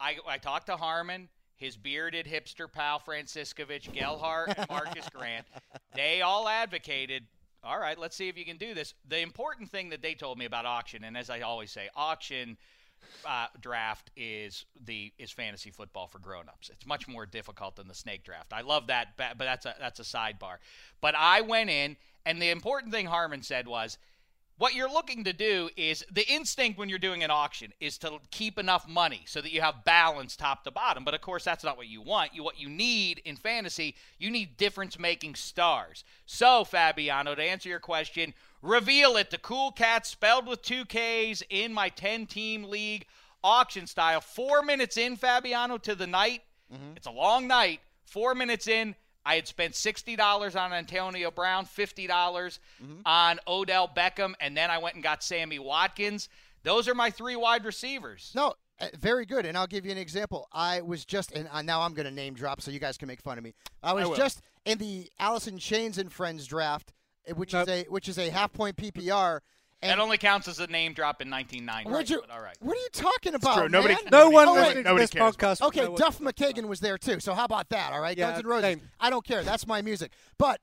[0.00, 1.28] I, I talked to Harmon,
[1.58, 5.44] his bearded hipster pal Franciscovich, Gelhar, and Marcus Grant.
[5.94, 7.24] They all advocated.
[7.64, 8.94] All right, let's see if you can do this.
[9.08, 12.56] The important thing that they told me about auction, and as I always say, auction
[13.26, 16.70] uh, draft is the is fantasy football for grown-ups.
[16.70, 18.52] It's much more difficult than the snake draft.
[18.52, 20.56] I love that, but that's a that's a sidebar.
[21.00, 23.98] But I went in, and the important thing Harmon said was,
[24.58, 28.18] what you're looking to do is the instinct when you're doing an auction is to
[28.32, 31.04] keep enough money so that you have balance top to bottom.
[31.04, 32.34] But of course, that's not what you want.
[32.34, 36.02] You what you need in fantasy, you need difference-making stars.
[36.26, 39.30] So, Fabiano, to answer your question, reveal it.
[39.30, 43.06] The Cool Cats spelled with two K's in my 10-team league
[43.44, 44.20] auction style.
[44.20, 46.42] Four minutes in, Fabiano, to the night.
[46.74, 46.96] Mm-hmm.
[46.96, 47.80] It's a long night.
[48.04, 48.96] Four minutes in.
[49.28, 52.60] I had spent sixty dollars on Antonio Brown, fifty dollars
[53.04, 56.30] on Odell Beckham, and then I went and got Sammy Watkins.
[56.62, 58.32] Those are my three wide receivers.
[58.34, 59.44] No, uh, very good.
[59.44, 60.48] And I'll give you an example.
[60.50, 63.06] I was just, and uh, now I'm going to name drop so you guys can
[63.06, 63.52] make fun of me.
[63.82, 64.16] I was will.
[64.16, 66.94] just in the Alice in Chains and Friends draft,
[67.30, 69.40] uh, which is a which is a half point PPR.
[69.80, 71.90] And that only counts as a name drop in 1990.
[71.90, 72.56] What'd you, but all right.
[72.60, 73.56] What are you talking about?
[73.58, 73.68] true.
[73.68, 74.02] Nobody- man?
[74.10, 74.54] no one wait.
[74.56, 75.62] listening to nobody this cares podcast.
[75.68, 77.20] Okay, know what- Duff McKagan was there too.
[77.20, 77.92] So how about that?
[77.92, 78.64] All right, Yeah, Guns N' Roses.
[78.64, 78.80] same.
[78.98, 79.44] I don't care.
[79.44, 80.10] That's my music.
[80.36, 80.60] But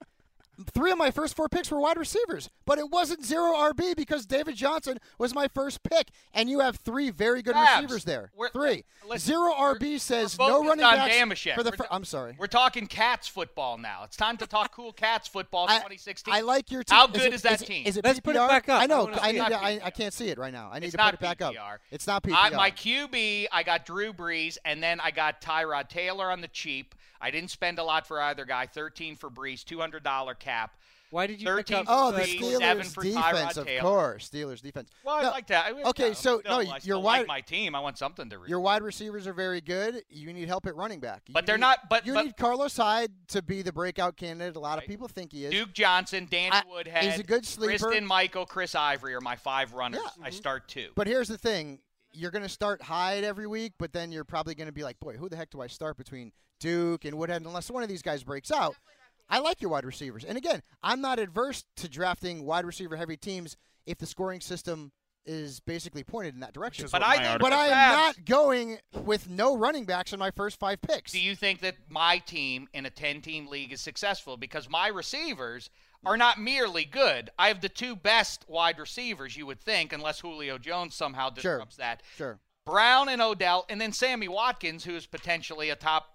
[0.72, 4.26] three of my first four picks were wide receivers, but it wasn't zero RB because
[4.26, 8.32] David Johnson was my first pick, and you have three very good Fabs, receivers there.
[8.36, 8.86] we're- Three.
[9.04, 11.56] Uh, listen, zero RB says no running on backs Dameshek.
[11.56, 11.72] for the.
[11.72, 12.36] We're Fir- t- I'm sorry.
[12.38, 14.04] We're talking Cats football now.
[14.04, 16.34] It's time to talk cool Cats football 2016.
[16.34, 16.96] I like your team.
[16.96, 17.86] How Is good it- is that is team?
[17.86, 18.80] Is it Let's put it back up.
[18.80, 19.04] I I know.
[19.06, 19.40] wanna I need.
[19.40, 20.70] To, I, I can't see it right now.
[20.72, 21.74] I need It's to put it back PPR.
[21.76, 21.80] up.
[21.92, 22.36] It's not PPR.
[22.38, 26.48] I, my QB, I got Drew Brees, and then I got Tyrod Taylor on the
[26.48, 26.96] cheap.
[27.26, 28.68] I didn't spend a lot for either guy.
[28.68, 30.76] 13 for Brees, $200 cap.
[31.10, 31.86] Why did you pick 13 up?
[31.88, 34.30] Oh, the Brees, seven Steelers for defense, of course.
[34.30, 34.90] Steelers defense.
[35.04, 35.66] Well, I No, like that.
[35.74, 37.74] I- okay, yeah, so, still, no, I your still wide- like my team.
[37.74, 38.50] I want something to read.
[38.50, 40.04] Your wide receivers are very good.
[40.10, 41.24] You need help at running back.
[41.30, 44.56] But they're need- not- but- you but- need Carlos Hyde to be the breakout candidate.
[44.56, 45.52] A lot of people think he is.
[45.52, 47.86] Duke Johnson, Danny I- Woodhead, he's a good sleeper.
[47.88, 50.02] Christine Michael, Chris Ivory are my five runners.
[50.04, 50.10] Yeah.
[50.12, 50.26] mm-hmm.
[50.26, 50.92] I start two.
[50.96, 51.80] But here's the thing:
[52.16, 55.00] you're going to start Hyde every week, but then you're probably going to be like,
[55.00, 58.02] "Boy, who the heck do I start between Duke and Woodhead?" Unless one of these
[58.02, 58.76] guys breaks out.
[59.28, 63.18] I like your wide receivers, and again, I'm not adverse to drafting wide receiver heavy
[63.18, 63.58] teams
[63.88, 64.92] if the scoring system
[65.26, 66.88] is basically pointed in that direction.
[66.92, 70.20] But I my think- article But I am not going with no running backs in
[70.20, 71.12] my first five picks.
[71.12, 74.38] Do you think that my team in a 10 team league is successful?
[74.38, 75.72] Because my receivers
[76.06, 77.30] are not merely good.
[77.40, 81.58] I have the two best wide receivers, you would think, unless Julio Jones somehow Sure.
[81.58, 82.04] disrupts that.
[82.18, 82.40] Sure.
[82.66, 86.10] Brown and Odell, and then Sammy Watkins, who is potentially a top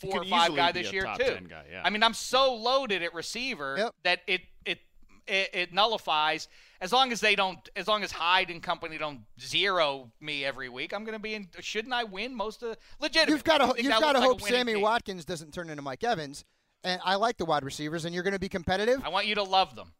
[0.00, 1.24] four or five guy this a year top too.
[1.24, 1.82] 10 guy, yeah.
[1.84, 3.94] I mean, I'm so loaded at receiver Yep.
[4.04, 4.80] that it it
[5.26, 6.48] it, it nullifies
[6.80, 10.68] as long as they don't as long as Hyde and company don't zero me every
[10.68, 10.92] week.
[10.92, 11.48] I'm going to be in.
[11.60, 12.76] Shouldn't I win most of?
[13.00, 14.82] Legitimately, You've got to you've got to looks like hope Sammy team.
[14.82, 16.44] Watkins doesn't turn into Mike Evans.
[16.84, 19.02] And I like the wide receivers, and you're going to be competitive.
[19.04, 19.92] I want you to love them.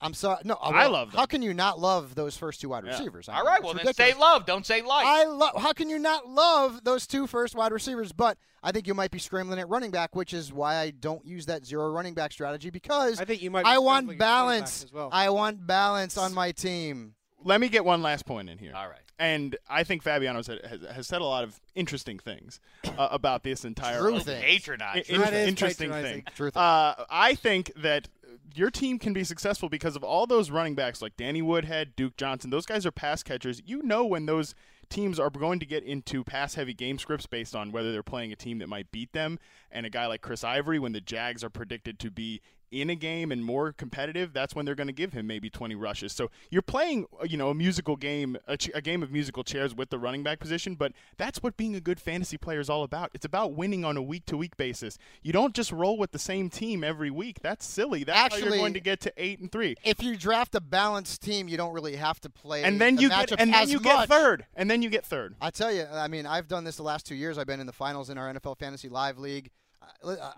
[0.00, 0.42] I'm sorry.
[0.44, 1.18] No, I well, love them.
[1.18, 3.28] How can you not love those first two wide receivers?
[3.28, 5.06] I All mean, right, it's well then say love, don't say like.
[5.06, 5.56] I love.
[5.56, 8.12] How can you not love those two first wide receivers?
[8.12, 11.24] But I think you might be scrambling at running back, which is why I don't
[11.24, 13.64] use that zero running back strategy because I think you might.
[13.64, 14.84] Be I want scrambling at quarterback balance.
[14.84, 15.08] as well.
[15.12, 17.14] I want balance on my team.
[17.46, 18.72] Let me get one last point in here.
[18.74, 19.00] All right.
[19.18, 22.60] And I think Fabiano has, has, has said a lot of interesting things
[22.98, 24.42] uh, about this entire True things.
[24.42, 25.08] Patronize.
[25.08, 26.22] in- interesting patronizing.
[26.22, 26.32] thing.
[26.34, 26.56] True things.
[26.60, 28.08] Uh, I think that
[28.54, 32.16] your team can be successful because of all those running backs like Danny Woodhead, Duke
[32.16, 32.50] Johnson.
[32.50, 33.62] Those guys are pass catchers.
[33.64, 34.54] You know when those
[34.88, 38.32] teams are going to get into pass heavy game scripts based on whether they're playing
[38.32, 39.38] a team that might beat them
[39.70, 42.40] and a guy like Chris Ivory when the Jags are predicted to be
[42.70, 45.74] in a game and more competitive, that's when they're going to give him maybe 20
[45.74, 46.12] rushes.
[46.12, 49.44] So you're playing, uh, you know, a musical game, a, ch- a game of musical
[49.44, 52.68] chairs with the running back position, but that's what being a good fantasy player is
[52.68, 53.10] all about.
[53.14, 54.98] It's about winning on a week to week basis.
[55.22, 57.38] You don't just roll with the same team every week.
[57.40, 58.04] That's silly.
[58.04, 59.76] That's how Actually- you're going to get to 8 and 3.
[59.84, 62.64] If you draft a balanced team, you don't really have to play.
[62.64, 63.84] And then the you get and then you much.
[63.84, 64.46] get third.
[64.56, 65.34] And then you get third.
[65.40, 67.38] I tell you, I mean, I've done this the last two years.
[67.38, 69.50] I've been in the finals in our NFL Fantasy Live League.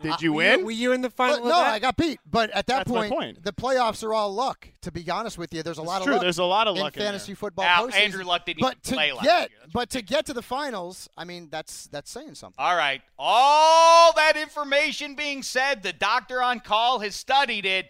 [0.02, 0.64] Did you Were win?
[0.64, 1.40] were you in the final?
[1.42, 1.54] But no.
[1.56, 2.20] I got beat.
[2.30, 3.44] But at that That's point, point.
[3.44, 4.68] the playoffs are all luck.
[4.82, 6.22] To be honest with you, there's a lot It's of luck.
[6.22, 7.36] There's a lot of in luck in fantasy there.
[7.36, 7.64] football.
[7.64, 8.00] Now, postseason.
[8.00, 9.58] Andrew Luck didn't but to play last get, year.
[9.72, 12.56] But to get to the finals, I mean, that's that's saying something.
[12.58, 13.02] All right.
[13.18, 17.86] All that information being said, the doctor on call has studied it.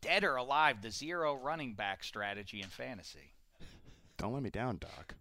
[0.00, 3.32] Dead or alive, the zero running back strategy in fantasy.
[4.16, 5.14] Don't let me down, Doc.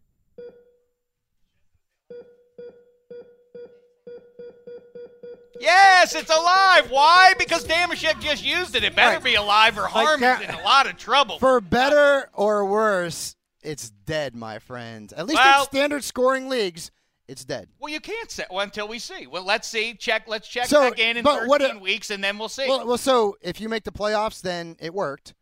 [5.60, 6.90] Yes, it's alive.
[6.90, 7.34] Why?
[7.38, 8.84] Because Dameshek just used it.
[8.84, 9.24] It better Right.
[9.24, 11.38] be alive or Harmon's that- in a lot of trouble.
[11.40, 15.12] For better or worse, it's dead, my friend.
[15.16, 16.92] At least Well- in standard scoring leagues,
[17.28, 17.70] it's dead.
[17.78, 19.28] well, you can't say well, until we see.
[19.28, 19.94] Well, let's see.
[19.96, 20.24] Check.
[20.28, 22.68] Let's check So, back in in 13 what- weeks, and then we'll see.
[22.68, 25.34] Well, well, so if you make the playoffs, then it worked,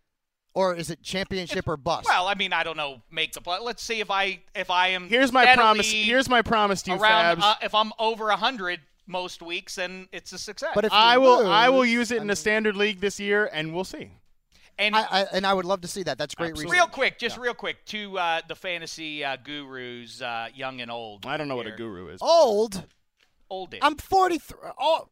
[0.53, 2.07] or is it championship or bust?
[2.09, 3.03] Well, I mean, I don't know.
[3.11, 3.59] Make the play.
[3.61, 5.07] Let's see if I if I am.
[5.07, 5.91] Here's my promise.
[5.91, 7.37] Here's my promise to you, around.
[7.37, 7.43] Fabs.
[7.43, 10.71] Uh, if I'm over hundred most weeks, and it's a success.
[10.75, 13.19] But if I will I will use it I in mean- a standard league this
[13.19, 14.11] year, and we'll see.
[14.77, 16.17] and I, I, and I would love to see that.
[16.17, 16.77] That's great Absolutely.
[16.77, 21.25] real quick, just real quick, to uh, the fantasy uh, gurus, uh, young and old.
[21.25, 22.21] I don't know what a guru is.
[22.21, 22.83] Old.
[23.49, 23.73] Old.
[23.81, 24.57] I'm 43.
[24.79, 25.07] Oh,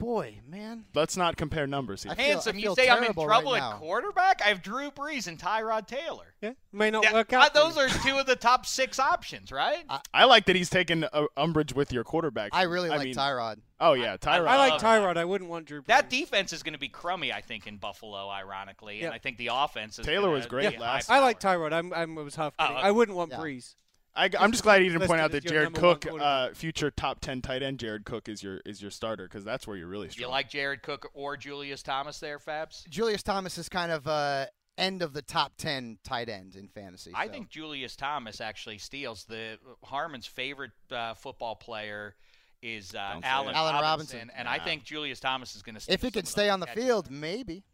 [0.00, 0.86] boy, man.
[0.94, 2.10] Let's not compare numbers here.
[2.10, 4.40] I feel- Handsome, I you say I'm in trouble right at quarterback?
[4.44, 6.34] I have Drew Brees and Tyrod Taylor.
[6.40, 7.52] Yeah, may not Yeah, work uh, out.
[7.52, 9.84] for those are two of the top six options, right?
[10.12, 12.50] I like that he's taken uh, umbrage with your quarterback.
[12.52, 13.58] I really like mean, Tyrod.
[13.78, 14.46] Oh yeah, Tyrod.
[14.48, 15.16] I like Tyrod.
[15.16, 15.82] I wouldn't want Drew.
[15.86, 19.36] that defense is going to be crummy, I think, in Buffalo, ironically, and I think
[19.36, 20.06] the offense is.
[20.06, 21.40] Taylor was great be last high I like.
[21.40, 21.72] Tyrod.
[21.72, 22.74] I'm, I'm I was half Oh, okay.
[22.74, 23.38] I wouldn't want Yeah.
[23.38, 23.74] Brees.
[24.14, 27.40] I, am just glad he didn't point out that Jared Cook, uh, future top ten
[27.42, 30.28] tight end, Jared Cook is your is your starter because that's where you're really strong.
[30.28, 32.88] You like Jared Cook or Julius Thomas there, Fabs?
[32.88, 34.46] Julius Thomas is kind of uh,
[34.80, 37.12] end of the top 10 tight end in fantasy.
[37.14, 37.32] I so.
[37.32, 42.16] think Julius Thomas actually steals the Harmon's favorite uh, football player
[42.62, 44.30] is uh, Don't Allen, Robinson, Robinson.
[44.36, 45.92] and I think Julius Thomas is going to.
[45.92, 47.64] if he can stay on the field, maybe.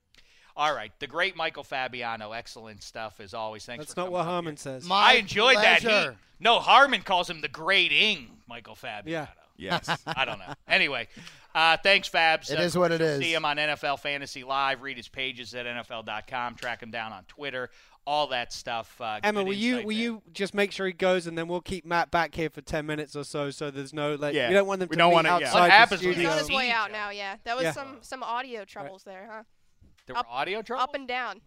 [0.56, 3.64] All right, the great Michael Fabiano, excellent stuff as always.
[3.66, 3.84] Thanks.
[3.84, 4.58] That's for not what Harmon here.
[4.58, 4.86] says.
[4.86, 5.82] My I enjoyed that.
[5.82, 6.08] He,
[6.40, 9.28] no, Harmon calls him the great ing Michael Fabiano.
[9.58, 9.78] Yeah.
[9.78, 10.02] Yes.
[10.06, 10.54] I don't know.
[10.68, 11.08] Anyway,
[11.54, 12.50] uh, thanks, Fabs.
[12.50, 13.20] It Uh, is what it is.
[13.20, 14.82] See him on NFL Fantasy Live.
[14.82, 16.54] Read his pages at NFL.com.
[16.56, 17.70] Track him down on Twitter.
[18.06, 18.98] All that stuff.
[19.00, 19.92] Uh, Emma, will you will there.
[19.92, 22.86] you just make sure he goes, and then we'll keep Matt back here for ten
[22.86, 24.48] minutes or so, so there's no like Yeah.
[24.48, 25.34] we don't want them We to don't meet wanna- yeah.
[25.34, 27.10] outside What the happens when He's on his way out now.
[27.10, 27.72] Yeah, that was Yeah.
[27.72, 29.42] some some audio troubles there, huh?
[30.06, 30.82] There were Up- audio trouble.
[30.82, 31.40] Up and down,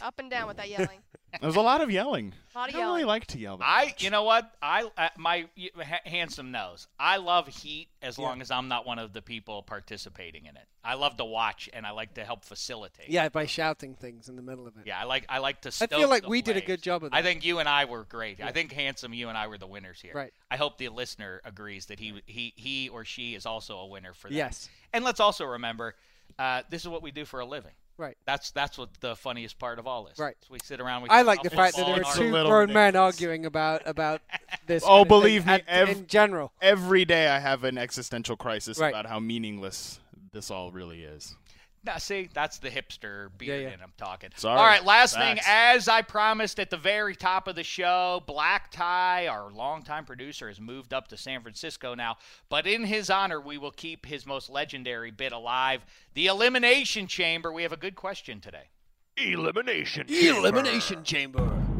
[0.00, 1.00] up and down with that yelling.
[1.40, 2.32] There's a lot of yelling.
[2.54, 2.94] A lot I of don't yelling.
[2.94, 3.56] really like to yell.
[3.56, 4.04] That I, much.
[4.04, 4.52] you know what?
[4.62, 6.86] I uh, my y- ha- handsome knows.
[6.98, 10.62] I love heat as long as I'm not one of the people participating in it.
[10.84, 13.08] I love to watch and I like to help facilitate.
[13.08, 14.84] Yeah, by shouting things in the middle of it.
[14.86, 15.70] Yeah, I like I like to.
[15.80, 17.16] I feel like the we did a good job of that.
[17.16, 18.40] I think you and I were great.
[18.40, 20.12] I think handsome, you and I were the winners here.
[20.14, 20.32] Right.
[20.52, 24.14] I hope the listener agrees that he he he or she is also a winner
[24.14, 24.34] for that.
[24.36, 24.68] Yes.
[24.92, 25.96] And let's also remember,
[26.38, 27.72] uh, this is what we do for a living.
[27.96, 28.16] Right.
[28.26, 30.18] That's that's what the funniest part of all is.
[30.18, 30.34] Right.
[30.40, 31.02] So we sit around.
[31.02, 33.82] We I like the fact that there are two our- little grown men arguing about
[33.86, 34.20] about
[34.66, 34.82] this.
[34.82, 36.52] Oh, kind of thing believe me, and- ev- in general.
[36.60, 38.88] Every day I have an existential crisis Right.
[38.90, 40.00] about how meaningless
[40.32, 41.36] this all really is.
[41.84, 43.68] Now, see, that's the hipster beard yeah.
[43.68, 44.30] and I'm talking.
[44.36, 44.58] Sorry.
[44.58, 48.70] All right, last thing, as I promised at the very top of the show, Black
[48.70, 52.16] Tie, our longtime producer, has moved up to San Francisco now.
[52.48, 57.52] But in his honor, we will keep his most legendary bit alive the Elimination Chamber.
[57.52, 58.70] We have a good question today.
[59.16, 60.06] Elimination.
[60.08, 61.73] Elimination chamber.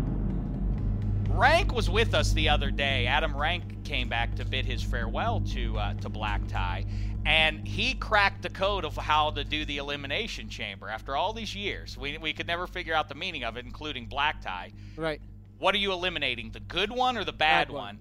[1.35, 3.07] Rank was with us the other day.
[3.07, 6.85] Adam Rank came back to bid his farewell to uh, to Black Tie,
[7.26, 11.55] And he cracked the code of how to do the elimination chamber after all these
[11.55, 11.99] years.
[11.99, 14.72] We, we could never figure out the meaning of it, including black tie.
[14.97, 15.20] Right.
[15.59, 16.51] What are you eliminating?
[16.53, 17.82] The good one or the bad, Bad one.
[17.82, 17.99] one?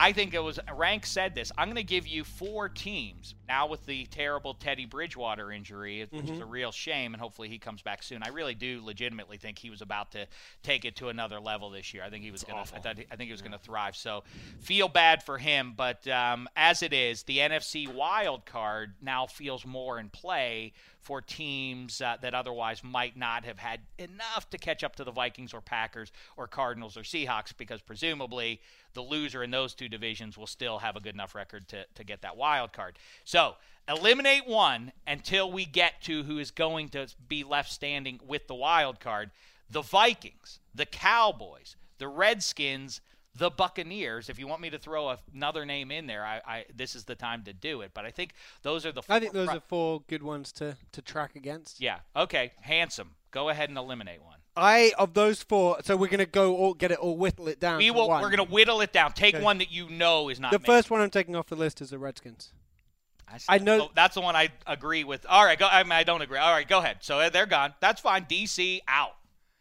[0.00, 1.50] I think it was Rank said this.
[1.58, 6.24] I'm going to give you four teams now with the terrible Teddy Bridgewater injury, which
[6.26, 6.42] is Mhm.
[6.42, 8.22] a real shame, and hopefully he comes back soon.
[8.22, 10.28] I really do legitimately think he was about to
[10.62, 12.04] take it to another level this year.
[12.04, 12.76] I think he was going to.
[12.88, 13.96] I, I think he was going to thrive.
[13.96, 14.22] So
[14.60, 19.66] feel bad for him, but um, as it is, the NFC wild card now feels
[19.66, 20.74] more in play
[21.08, 25.10] for teams uh, that otherwise might not have had enough to catch up to the
[25.10, 28.60] Vikings or Packers or Cardinals or Seahawks because presumably
[28.92, 32.04] the loser in those two divisions will still have a good enough record to, to
[32.04, 32.98] get that wild card.
[33.24, 33.54] So
[33.88, 38.54] eliminate one until we get to who is going to be left standing with the
[38.54, 39.30] wild card.
[39.70, 43.00] The Vikings, the Cowboys, the Redskins,
[43.38, 44.28] the Buccaneers.
[44.28, 47.14] If you want me to throw another name in there, I, I this is the
[47.14, 47.92] time to do it.
[47.94, 48.32] But I think
[48.62, 49.02] those are the.
[49.08, 51.80] I think four those pri- are four good ones to, to track against.
[51.80, 52.00] Yeah.
[52.14, 52.52] Okay.
[52.60, 53.12] Handsome.
[53.30, 54.36] Go ahead and eliminate one.
[54.56, 57.78] I of those four, so we're gonna go all get it all whittle it down.
[57.78, 58.08] We to will.
[58.08, 58.20] one.
[58.22, 59.12] We're going to whittle it down.
[59.12, 59.44] Take Okay.
[59.44, 60.50] one that you know is not.
[60.50, 60.66] The made.
[60.66, 62.52] first one I'm taking off the list is the Redskins.
[63.30, 65.26] I, I know- oh, that's the one I agree with.
[65.28, 65.58] All right.
[65.58, 65.68] Go.
[65.70, 66.38] I mean, I don't agree.
[66.38, 66.66] All right.
[66.66, 66.98] Go ahead.
[67.02, 67.74] So uh, they're gone.
[67.80, 68.24] That's fine.
[68.24, 69.12] DC out.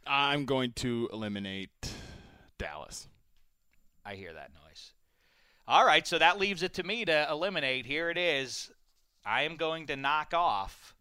[0.08, 1.92] I'm going to eliminate
[2.58, 3.08] Dallas.
[4.08, 4.94] I hear that noise.
[5.68, 7.86] All right, so that leaves it to me to eliminate.
[7.86, 8.72] Here it is.
[9.26, 10.96] I am going to knock off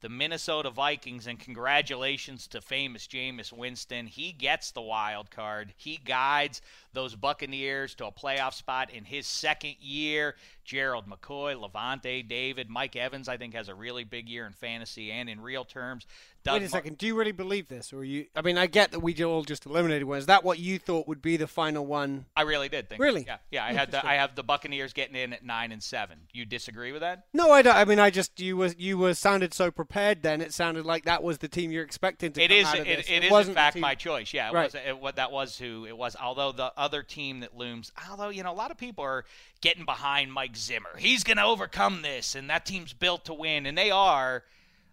[0.00, 4.08] the Minnesota Vikings, and congratulations to famous Jameis Winston.
[4.08, 5.72] He gets the wild card.
[5.76, 6.60] He guides
[6.92, 10.34] those Buccaneers to a playoff spot in his second year.
[10.64, 15.10] Gerald McCoy, Lavonte David, Mike Evans, I think, has a really big year in fantasy
[15.10, 16.06] and in real terms.
[16.44, 16.98] Doug Wait a second.
[16.98, 18.26] Do you really believe this, or you?
[18.34, 20.18] I mean, I get that we all just eliminated one.
[20.18, 22.26] Is that what you thought would be the final one?
[22.36, 23.00] I really did think.
[23.00, 23.22] Really?
[23.24, 23.64] Yeah, yeah.
[23.64, 26.18] I had the I have the Buccaneers getting in at nine and seven.
[26.32, 27.26] You disagree with that?
[27.32, 27.76] No, I don't.
[27.76, 30.22] I mean, I just you were you were sounded so prepared.
[30.24, 32.66] Then it sounded like that was the team you're expecting to It come is.
[32.66, 33.06] out of It, this.
[33.08, 34.34] it is in wasn't fact my choice.
[34.34, 34.64] Yeah, it Right.
[34.64, 34.74] was.
[34.74, 36.16] It, what that was who it was.
[36.20, 39.24] Although the other team that looms, although you know a lot of people are
[39.60, 40.96] getting behind Mike Zimmer.
[40.98, 44.44] He's going to overcome this, and that team's built to win, and they are.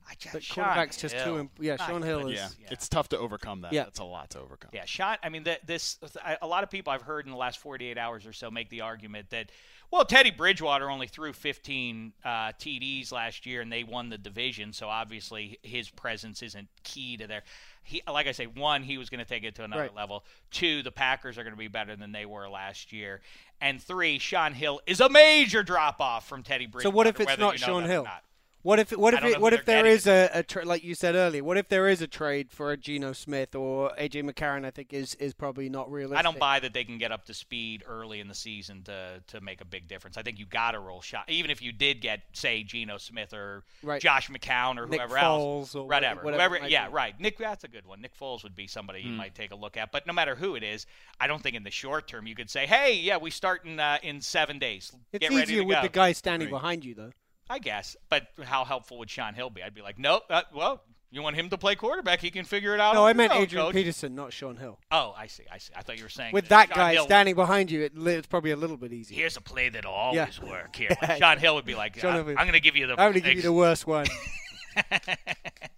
[0.09, 2.89] I just, But Sean quarterback's just too imp- yeah, Not Shaun Hill is- Yeah, it's
[2.89, 3.73] tough to overcome that.
[3.73, 3.85] Yeah.
[3.85, 4.71] it's a lot to overcome.
[4.73, 5.17] Yeah, Sean.
[5.21, 5.99] I mean, the, this
[6.41, 8.81] a lot of people I've heard in the last 48 hours or so make the
[8.81, 9.51] argument that,
[9.91, 14.73] well, Teddy Bridgewater only threw 15 uh, TDs last year, and they won the division,
[14.73, 17.43] so obviously his presence isn't key to their.
[17.83, 19.95] He, like I say, one, he was going to take it to another Right.
[19.95, 20.23] level.
[20.51, 23.21] Two, the Packers are going to be better than they were last year,
[23.61, 26.91] and three, Shaun Hill is a major drop off from Teddy Bridgewater.
[26.91, 28.03] So what if it's not Shaun Hill?
[28.03, 28.23] not.
[28.61, 31.15] What if what if it, what if there is a, a tra- like you said
[31.15, 31.41] earlier?
[31.45, 34.65] What if there is a trade for a Geno Smith or AJ McCarron?
[34.65, 36.19] I think is is probably not realistic.
[36.19, 39.23] I don't buy that they can get up to speed early in the season to
[39.27, 40.17] to make a big difference.
[40.17, 43.33] I think you got to roll shot, even if you did get say Geno Smith
[43.33, 44.01] or Right.
[44.01, 46.93] Josh McCown or Nick whoever Foles else, or whatever, whatever might Yeah, be.
[46.93, 47.17] right.
[47.17, 48.01] Nick, that's a good one.
[48.01, 49.07] Nick Foles would be somebody Hmm.
[49.07, 49.93] you might take a look at.
[49.93, 50.85] But no matter who it is,
[51.17, 53.79] I don't think in the short term you could say, hey, yeah, we start in
[53.79, 54.91] uh, in seven days.
[55.13, 55.81] It's get ready easier with go.
[55.83, 57.11] the guy standing behind you, though.
[57.49, 59.63] I guess, but how helpful would Shaun Hill be?
[59.63, 60.23] I'd be like, nope.
[60.29, 62.21] Uh, well, you want him to play quarterback?
[62.21, 62.93] He can figure it out.
[62.93, 63.73] No, I meant own, Adrian coach.
[63.73, 64.77] Peterson, not Shaun Hill.
[64.91, 65.43] Oh, I see.
[65.51, 65.73] I see.
[65.75, 68.13] I thought you were saying With that Sean guy Hill- standing behind you, it, li-
[68.13, 69.17] it's probably a little bit easier.
[69.17, 70.49] Here's a play that'll always Yeah.
[70.49, 70.75] work.
[70.75, 72.93] Here, Like, Shaun Hill would be like, "I- would- I'm going to give you the.
[72.93, 74.05] I'm going to give you the worst one.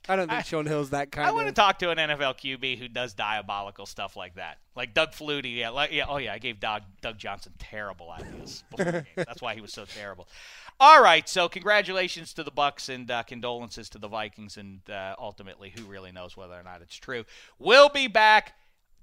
[0.09, 1.35] I don't think Shaun Hill's that kind I of.
[1.35, 5.11] want to talk to an NFL QB who does diabolical stuff like that, like Doug
[5.11, 5.55] Flutie.
[5.55, 6.05] Yeah, like, yeah.
[6.09, 8.63] Oh yeah, I gave Doug Doug Johnson terrible ideas.
[8.69, 9.05] before the game.
[9.15, 10.27] That's why he was so terrible.
[10.83, 15.13] All right, so congratulations to the Bucks and uh, condolences to the Vikings, and uh,
[15.19, 17.23] ultimately, who really knows whether or not it's true?
[17.59, 18.53] We'll be back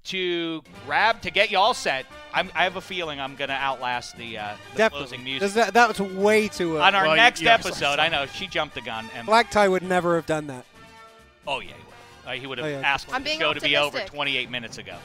[0.05, 2.05] to grab to get you all set.
[2.33, 5.07] I'm, I have a feeling I'm going to outlast the, uh, the Definitely.
[5.07, 5.51] closing music.
[5.53, 6.81] That, that was way too early.
[6.81, 9.05] On our Well, you- next you have- episode, I know she jumped the gun.
[9.15, 10.65] And Black Tie would never have done that.
[11.47, 11.77] Oh yeah, he would.
[11.77, 12.27] have.
[12.27, 12.81] Uh, he would have Oh, yeah.
[12.81, 14.97] asked I'm the being show to be over 28 minutes ago.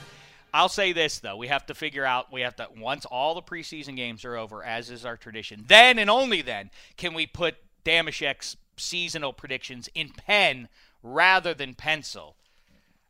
[0.54, 2.32] I'll say this though: we have to figure out.
[2.32, 5.64] We have to once all the preseason games are over, as is our tradition.
[5.66, 10.68] Then and only then can we put Dameshek's seasonal predictions in pen
[11.02, 12.36] rather than pencil.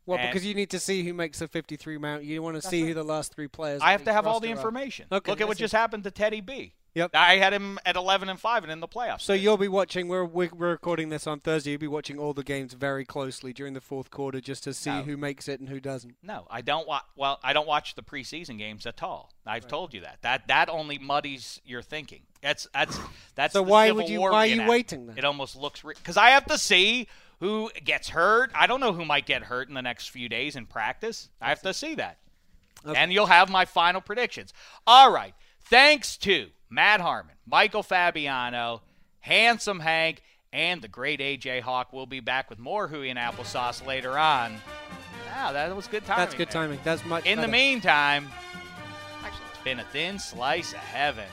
[0.07, 2.25] Well, And- because you need to see who makes the 53 mount.
[2.25, 3.81] You want to see who the last three players.
[3.83, 4.57] I have to have all the are.
[4.57, 5.07] information.
[5.13, 6.75] Okay, Look at what just happened to Teddy B.
[6.95, 7.11] Yep.
[7.15, 9.23] I had him at 11 and five and in the playoffs.
[9.23, 10.07] So you'll be watching.
[10.07, 11.73] We're we're recording this on Thursday.
[11.73, 14.91] You'll be watching all the games very closely during the fourth quarter, just to see
[14.91, 15.03] No.
[15.03, 16.15] who makes it and who doesn't.
[16.23, 17.03] No, I don't watch.
[17.17, 19.33] Well, I don't watch the preseason games at all.
[19.45, 20.19] I've told you that.
[20.23, 22.23] That that only muddies your thinking.
[22.43, 22.97] That's that's
[23.35, 23.55] that's.
[23.55, 25.19] So the why Civil would you- War why are you waiting then?
[25.19, 27.09] It almost looks because I have to see
[27.41, 28.53] who gets hurt.
[28.55, 31.29] I don't know who might get hurt in the next few days in practice.
[31.41, 32.19] I have to see that,
[32.85, 34.53] and you'll have my final predictions.
[34.87, 35.35] All right.
[35.67, 38.83] Thanks to Matt Harmon, Michael Fabiano,
[39.21, 40.23] Handsome Hank,
[40.53, 44.57] and the great AJ Hawk will be back with more Hooey and Applesauce later on.
[45.35, 46.25] Wow, that was good timing.
[46.25, 46.63] That's good there.
[46.63, 46.81] timing.
[46.83, 47.27] That's much.
[47.27, 47.53] In the better.
[47.53, 48.29] meantime,
[49.25, 51.25] it's been a thin slice of heaven.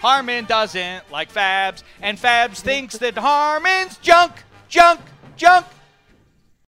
[0.00, 4.32] Harmon doesn't like Fabs, and Fabs thinks that Harmon's junk,
[4.68, 5.00] junk,
[5.36, 5.66] junk.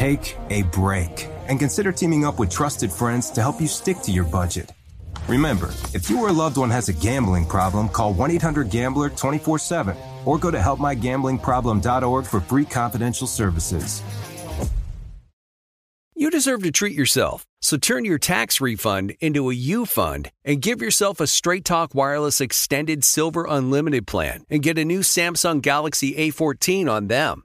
[0.00, 4.10] Take a break and consider teaming up with trusted friends to help you stick to
[4.10, 4.72] your budget.
[5.28, 9.10] Remember, if you or a loved one has a gambling problem, call 1 800 Gambler
[9.10, 9.94] 24 7
[10.24, 14.02] or go to helpmygamblingproblem.org for free confidential services.
[16.16, 20.62] You deserve to treat yourself, so turn your tax refund into a U fund and
[20.62, 25.60] give yourself a Straight Talk Wireless Extended Silver Unlimited plan and get a new Samsung
[25.60, 27.44] Galaxy A14 on them.